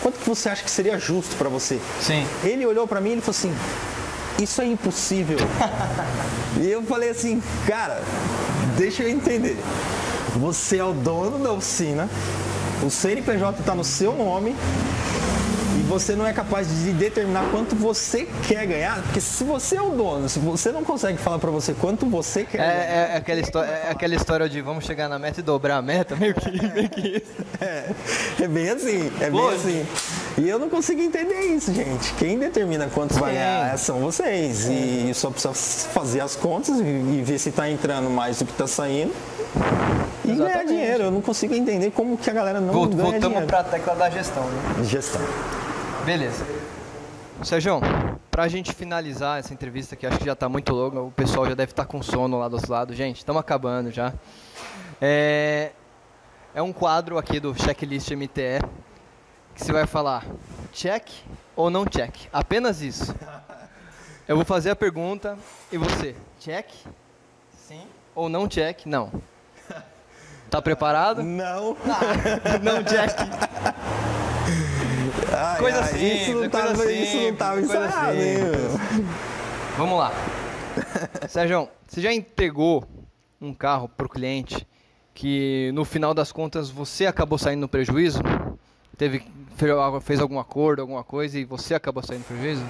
Quanto 0.03 0.19
que 0.19 0.29
você 0.29 0.49
acha 0.49 0.61
que 0.61 0.69
seria 0.69 0.99
justo 0.99 1.35
para 1.35 1.49
você? 1.49 1.79
Sim. 1.99 2.27
Ele 2.43 2.63
olhou 2.63 2.87
para 2.87 3.01
mim 3.01 3.13
e 3.13 3.21
falou 3.21 3.31
assim, 3.31 3.55
isso 4.39 4.61
é 4.61 4.67
impossível. 4.67 5.39
e 6.61 6.69
eu 6.69 6.83
falei 6.83 7.09
assim, 7.09 7.41
cara, 7.65 8.03
deixa 8.77 9.01
eu 9.01 9.09
entender. 9.09 9.57
Você 10.37 10.77
é 10.77 10.83
o 10.83 10.93
dono 10.93 11.39
da 11.39 11.51
oficina, 11.51 12.09
o 12.83 12.89
CNPJ 12.89 13.59
está 13.59 13.75
no 13.75 13.83
seu 13.83 14.13
nome 14.15 14.55
e 15.77 15.83
você 15.83 16.15
não 16.15 16.25
é 16.25 16.33
capaz 16.33 16.67
de 16.67 16.91
determinar 16.93 17.45
quanto 17.51 17.75
você 17.75 18.27
quer 18.47 18.65
ganhar, 18.65 19.01
porque 19.03 19.19
se 19.21 19.43
você 19.43 19.75
é 19.75 19.81
o 19.81 19.91
dono, 19.91 20.27
se 20.29 20.39
você 20.39 20.71
não 20.71 20.83
consegue 20.83 21.17
falar 21.17 21.39
para 21.39 21.51
você 21.51 21.73
quanto 21.73 22.05
você 22.05 22.43
quer 22.43 22.59
É, 22.59 22.61
ganhar, 22.61 22.83
é, 22.83 23.13
é 23.13 23.17
aquela 23.17 23.39
história, 23.41 23.69
é 23.69 23.91
aquela 23.91 24.15
história 24.15 24.49
de 24.49 24.61
vamos 24.61 24.85
chegar 24.85 25.07
na 25.09 25.19
meta 25.19 25.39
e 25.41 25.43
dobrar 25.43 25.77
a 25.77 25.81
meta, 25.81 26.15
meio 26.15 26.33
que, 26.33 26.51
meio 26.51 26.89
que 26.89 27.01
isso. 27.17 27.31
é, 27.59 27.89
é 28.41 28.47
bem 28.47 28.69
assim, 28.69 29.11
é 29.19 29.29
Pô, 29.29 29.47
bem 29.47 29.55
assim. 29.55 29.85
E 30.41 30.49
eu 30.49 30.57
não 30.57 30.69
consigo 30.71 30.99
entender 30.99 31.39
isso, 31.53 31.71
gente. 31.71 32.15
Quem 32.15 32.39
determina 32.39 32.87
quanto 32.91 33.13
vai 33.13 33.33
Sim. 33.33 33.37
ganhar 33.37 33.77
são 33.77 33.99
vocês. 33.99 34.67
E 34.67 35.13
só 35.13 35.29
precisa 35.29 35.53
fazer 35.53 36.19
as 36.21 36.35
contas 36.35 36.79
e, 36.79 37.21
ver 37.23 37.37
se 37.37 37.49
está 37.49 37.69
entrando 37.69 38.09
mais 38.09 38.39
do 38.39 38.45
que 38.45 38.51
está 38.51 38.65
saindo. 38.65 39.13
E 40.25 40.29
ganhar 40.29 40.45
Exatamente. 40.45 40.67
dinheiro. 40.69 41.03
Eu 41.03 41.11
não 41.11 41.21
consigo 41.21 41.53
entender 41.53 41.91
como 41.91 42.17
que 42.17 42.27
a 42.27 42.33
galera 42.33 42.59
não 42.59 42.73
Vol- 42.73 42.87
ganha 42.87 43.03
Voltamos 43.03 43.45
para 43.45 43.59
a 43.59 43.63
tecla 43.65 43.93
da 43.95 44.09
gestão, 44.09 44.43
né? 44.49 44.83
Gestão. 44.83 45.21
Beleza. 46.07 46.43
Sérgio, 47.43 47.79
pra 48.31 48.47
gente 48.47 48.73
finalizar 48.73 49.37
essa 49.39 49.53
entrevista, 49.53 49.95
que 49.95 50.07
acho 50.07 50.17
que 50.17 50.25
já 50.25 50.35
tá 50.35 50.49
muito 50.49 50.73
longa, 50.73 51.01
o 51.01 51.11
pessoal 51.11 51.45
já 51.47 51.53
deve 51.53 51.71
estar 51.71 51.85
com 51.85 52.01
sono 52.01 52.39
lá 52.39 52.47
do 52.47 52.55
outro 52.55 52.71
lado. 52.71 52.95
Gente, 52.95 53.17
estamos 53.17 53.39
acabando 53.39 53.91
já. 53.91 54.11
É, 54.99 55.69
é 56.55 56.61
um 56.63 56.73
quadro 56.73 57.19
aqui 57.19 57.39
do 57.39 57.53
Checklist 57.53 58.09
MTE 58.09 58.59
que 59.61 59.65
você 59.67 59.73
vai 59.73 59.85
falar 59.85 60.25
check 60.73 61.07
ou 61.55 61.69
não 61.69 61.85
check. 61.85 62.11
Apenas 62.33 62.81
isso. 62.81 63.13
Eu 64.27 64.35
vou 64.35 64.43
fazer 64.43 64.71
a 64.71 64.75
pergunta 64.75 65.37
e 65.71 65.77
você, 65.77 66.15
check? 66.39 66.67
Sim. 67.67 67.83
Ou 68.15 68.27
não 68.27 68.47
check? 68.47 68.87
Não. 68.87 69.11
Tá 70.49 70.61
preparado? 70.61 71.21
Não. 71.21 71.77
não 72.63 72.83
check. 72.83 73.15
Ai, 75.31 75.59
Coisa 75.59 75.79
ai, 75.79 75.87
simples, 75.89 76.21
isso 76.21 76.41
não 76.41 76.49
tava, 76.49 76.75
coisa 76.75 76.91
isso 76.91 77.17
não 77.17 77.35
tava 77.35 77.61
ensaiado, 77.61 78.17
hein? 78.17 78.37
Vamos 79.77 79.99
lá. 79.99 80.11
Sérgio, 81.29 81.69
você 81.87 82.01
já 82.01 82.11
entregou 82.11 82.83
um 83.39 83.53
carro 83.53 83.87
para 83.87 84.07
o 84.07 84.09
cliente 84.09 84.67
que 85.13 85.71
no 85.73 85.85
final 85.85 86.13
das 86.15 86.31
contas 86.31 86.69
você 86.69 87.05
acabou 87.05 87.37
saindo 87.37 87.61
no 87.61 87.69
prejuízo? 87.69 88.21
Teve, 89.01 89.23
fe- 89.57 89.67
fez 90.01 90.19
algum 90.19 90.37
acordo, 90.37 90.79
alguma 90.83 91.03
coisa 91.03 91.39
e 91.39 91.43
você 91.43 91.73
acabou 91.73 92.03
saindo 92.03 92.23
prejuízo? 92.23 92.61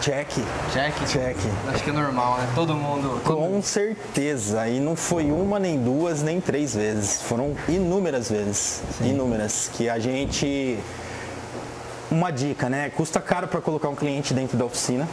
Check. 0.00 0.28
Check. 0.72 0.94
Check. 1.06 1.36
Acho 1.72 1.84
que 1.84 1.90
é 1.90 1.92
normal, 1.92 2.38
né? 2.38 2.48
Todo 2.56 2.74
mundo. 2.74 3.20
todo 3.24 3.38
mundo- 3.38 3.52
Com 3.52 3.62
certeza. 3.62 4.66
E 4.68 4.80
não 4.80 4.96
foi 4.96 5.30
uma, 5.30 5.60
nem 5.60 5.80
duas, 5.80 6.24
nem 6.24 6.40
três 6.40 6.74
vezes. 6.74 7.22
Foram 7.22 7.54
inúmeras 7.68 8.28
vezes. 8.28 8.82
Inúmeras. 9.00 9.70
Que 9.72 9.88
a 9.88 9.96
gente. 10.00 10.76
Uma 12.10 12.32
dica, 12.32 12.68
né? 12.68 12.90
Custa 12.90 13.20
caro 13.20 13.46
para 13.46 13.60
colocar 13.60 13.88
um 13.88 13.94
cliente 13.94 14.34
dentro 14.34 14.58
da 14.58 14.64
oficina. 14.64 15.08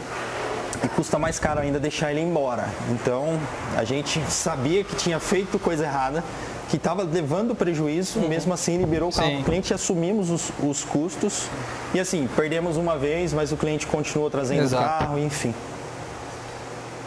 E 0.82 0.88
custa 0.88 1.20
mais 1.20 1.38
caro 1.38 1.60
ainda 1.60 1.78
deixar 1.78 2.10
ele 2.10 2.20
embora. 2.20 2.68
Então, 2.90 3.38
a 3.78 3.84
gente 3.84 4.20
sabia 4.28 4.82
que 4.82 4.96
tinha 4.96 5.20
feito 5.20 5.56
coisa 5.56 5.84
errada, 5.84 6.24
que 6.72 6.78
estava 6.78 7.02
levando 7.02 7.54
prejuízo, 7.54 8.18
mesmo 8.20 8.54
assim 8.54 8.78
liberou 8.78 9.10
o 9.10 9.12
carro 9.12 9.28
Sim. 9.28 9.34
para 9.34 9.42
o 9.42 9.44
cliente, 9.44 9.74
assumimos 9.74 10.30
os, 10.30 10.50
os 10.58 10.82
custos. 10.82 11.50
E 11.92 12.00
assim, 12.00 12.26
perdemos 12.34 12.78
uma 12.78 12.96
vez, 12.96 13.34
mas 13.34 13.52
o 13.52 13.58
cliente 13.58 13.86
continuou 13.86 14.30
trazendo 14.30 14.62
Exato. 14.62 14.82
o 14.82 14.86
carro, 14.86 15.18
enfim. 15.18 15.54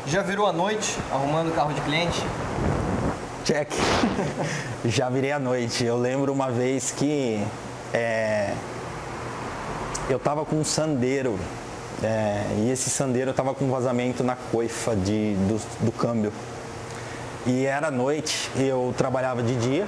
Já 0.05 0.21
virou 0.21 0.45
a 0.45 0.53
noite 0.53 0.95
arrumando 1.11 1.51
carro 1.55 1.73
de 1.73 1.81
cliente? 1.81 2.23
Check. 3.43 3.71
Já 4.85 5.09
virei 5.09 5.31
à 5.31 5.39
noite. 5.39 5.83
Eu 5.83 5.97
lembro 5.97 6.31
uma 6.31 6.51
vez 6.51 6.91
que 6.91 7.43
é, 7.91 8.53
eu 10.07 10.19
tava 10.19 10.45
com 10.45 10.57
um 10.57 10.63
sandeiro. 10.63 11.39
é, 12.03 12.43
e 12.59 12.69
esse 12.69 12.91
sandeiro 12.91 13.33
tava 13.33 13.55
com 13.55 13.65
um 13.65 13.71
vazamento 13.71 14.23
na 14.23 14.35
coifa 14.35 14.95
de, 14.95 15.33
do, 15.47 15.59
do 15.83 15.91
câmbio. 15.91 16.31
E 17.45 17.65
era 17.65 17.91
noite, 17.91 18.49
eu 18.55 18.93
trabalhava 18.97 19.43
de 19.43 19.55
dia 19.57 19.87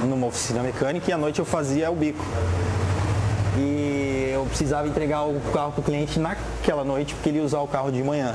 numa 0.00 0.26
oficina 0.26 0.62
mecânica 0.62 1.10
e 1.10 1.12
à 1.12 1.18
noite 1.18 1.38
eu 1.38 1.44
fazia 1.44 1.90
o 1.90 1.94
bico. 1.94 2.24
E 3.58 4.30
eu 4.32 4.46
precisava 4.46 4.88
entregar 4.88 5.24
o 5.24 5.38
carro 5.52 5.72
pro 5.72 5.82
cliente 5.82 6.18
naquela 6.18 6.84
noite 6.84 7.14
porque 7.14 7.28
ele 7.28 7.38
ia 7.38 7.44
usar 7.44 7.60
o 7.60 7.68
carro 7.68 7.92
de 7.92 8.02
manhã. 8.02 8.34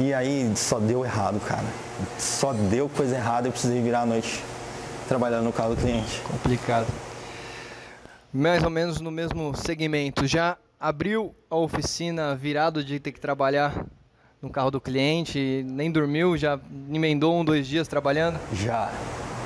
E 0.00 0.14
aí 0.14 0.50
só 0.56 0.78
deu 0.78 1.04
errado, 1.04 1.38
cara. 1.40 1.66
Só 2.18 2.52
deu 2.52 2.88
coisa 2.88 3.16
errada, 3.16 3.48
eu 3.48 3.52
precisei 3.52 3.82
virar 3.82 4.02
à 4.02 4.06
noite 4.06 4.42
trabalhando 5.06 5.44
no 5.44 5.52
carro 5.52 5.74
do 5.74 5.80
cliente. 5.80 6.20
Complicado. 6.22 6.86
Mais 8.32 8.62
ou 8.62 8.70
menos 8.70 9.00
no 9.00 9.10
mesmo 9.10 9.54
segmento. 9.54 10.26
Já 10.26 10.56
abriu 10.80 11.34
a 11.50 11.56
oficina 11.56 12.34
virado 12.34 12.82
de 12.82 12.98
ter 12.98 13.12
que 13.12 13.20
trabalhar 13.20 13.84
no 14.42 14.50
carro 14.50 14.70
do 14.72 14.80
cliente, 14.80 15.64
nem 15.68 15.90
dormiu, 15.90 16.36
já 16.36 16.58
emendou 16.92 17.38
um, 17.38 17.44
dois 17.44 17.66
dias 17.66 17.86
trabalhando? 17.86 18.38
Já. 18.52 18.90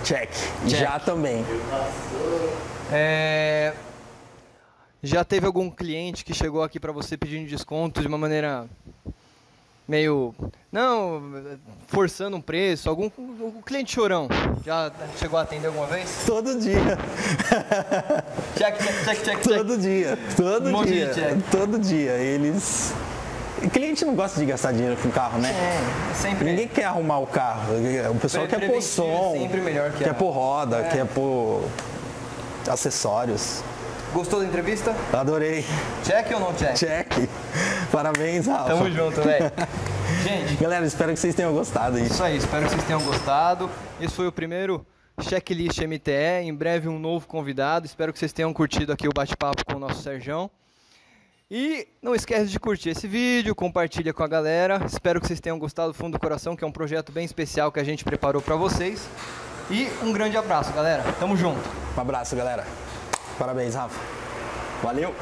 Check. 0.03 0.31
Check. 0.67 0.81
Já 0.81 0.99
também. 0.99 1.45
É, 2.91 3.75
Já 5.03 5.23
teve 5.25 5.45
algum 5.47 5.69
cliente 5.71 6.25
que 6.25 6.33
chegou 6.33 6.63
aqui 6.63 6.81
para 6.81 6.93
você 6.93 7.17
pedindo 7.17 7.47
desconto 7.49 8.01
de 8.01 8.07
uma 8.07 8.17
maneira 8.17 8.67
meio. 9.87 10.35
Não, 10.73 11.23
forçando 11.89 12.37
um 12.37 12.41
preço? 12.41 12.89
Algum 12.89 13.07
o 13.19 13.63
cliente 13.65 13.93
chorão 13.95 14.29
já 14.65 14.91
chegou 15.17 15.39
a 15.39 15.43
atender 15.43 15.67
alguma 15.69 15.87
vez? 15.87 16.25
Todo 16.27 16.59
dia. 16.59 16.79
Check, 18.57 18.79
check, 18.79 19.05
check, 19.05 19.25
check, 19.25 19.43
check. 19.43 19.57
Todo 19.57 19.77
dia. 19.79 20.19
Todo 20.37 20.69
Um 20.77 20.85
dia. 20.85 21.13
check. 21.13 21.51
Todo 21.51 21.79
dia. 21.79 22.13
Eles. 22.13 22.95
Cliente 23.73 24.05
não 24.05 24.15
gosta 24.15 24.39
de 24.39 24.47
gastar 24.47 24.73
dinheiro 24.73 24.97
com 25.03 25.11
carro, 25.11 25.39
né? 25.39 25.51
É, 25.51 26.15
sempre. 26.15 26.45
Ninguém 26.45 26.69
quer 26.69 26.85
arrumar 26.85 27.19
o 27.19 27.27
carro. 27.27 27.75
O 28.11 28.15
pessoal 28.19 28.47
Pre- 28.47 28.59
quer 28.59 28.71
pôr 28.71 28.83
som, 28.83 29.33
é 29.35 29.39
sempre 29.41 29.61
melhor 29.61 29.91
que 29.93 30.05
quer 30.05 30.11
a- 30.11 30.15
pôr 30.15 30.31
roda, 30.31 30.79
É. 30.79 30.89
quer 30.89 31.07
pôr 31.07 31.63
acessórios. 32.69 33.63
Gostou 34.13 34.41
da 34.41 34.47
entrevista? 34.47 34.95
Adorei. 35.13 35.65
Check 36.05 36.31
ou 36.33 36.41
não 36.41 36.55
check? 36.55 36.75
Check. 36.77 37.29
Parabéns, 37.93 38.47
Rafa. 38.47 38.65
Tamo 38.71 38.91
junto, 38.91 39.21
velho. 39.23 39.53
Gente, 40.25 40.55
Galera, 40.57 40.85
espero 40.87 41.13
que 41.13 41.19
vocês 41.19 41.35
tenham 41.35 41.53
gostado 41.53 41.99
isso 41.99 42.23
aí. 42.23 42.37
Espero 42.37 42.65
que 42.65 42.71
vocês 42.71 42.85
tenham 42.85 43.01
gostado. 43.03 43.69
Esse 44.01 44.15
foi 44.15 44.27
o 44.27 44.33
primeiro 44.33 44.87
Checklist 45.21 45.79
MTE. 45.81 46.43
Em 46.43 46.55
breve 46.55 46.89
um 46.89 46.99
novo 46.99 47.27
convidado. 47.27 47.87
Espero 47.87 48.13
que 48.13 48.19
vocês 48.19 48.33
tenham 48.33 48.53
curtido 48.53 48.93
aqui 48.93 49.07
o 49.09 49.13
bate-papo 49.15 49.65
com 49.67 49.75
o 49.75 49.79
nosso 49.79 50.03
Serjão. 50.03 50.51
E 51.49 51.87
não 52.03 52.13
esquece 52.13 52.47
de 52.47 52.59
curtir 52.59 52.89
esse 52.89 53.07
vídeo, 53.07 53.55
compartilha 53.55 54.13
com 54.13 54.23
a 54.23 54.27
galera. 54.27 54.83
Espero 54.85 55.21
que 55.21 55.29
vocês 55.29 55.39
tenham 55.39 55.59
gostado 55.59 55.93
do 55.93 55.95
fundo 55.95 56.15
do 56.15 56.21
coração, 56.21 56.57
que 56.57 56.65
é 56.65 56.67
um 56.67 56.73
projeto 56.73 57.13
bem 57.13 57.25
especial 57.25 57.71
que 57.71 57.79
a 57.79 57.85
gente 57.85 58.03
preparou 58.03 58.43
para 58.43 58.57
vocês. 58.57 59.09
E 59.71 59.89
um 60.03 60.13
grande 60.13 60.37
abraço, 60.37 60.73
galera. 60.73 61.05
Tamo 61.21 61.37
junto. 61.37 61.63
Um 61.97 62.01
abraço, 62.01 62.35
galera. 62.35 62.67
Parabéns, 63.39 63.77
Rafa. 63.77 64.01
Valeu. 64.83 65.15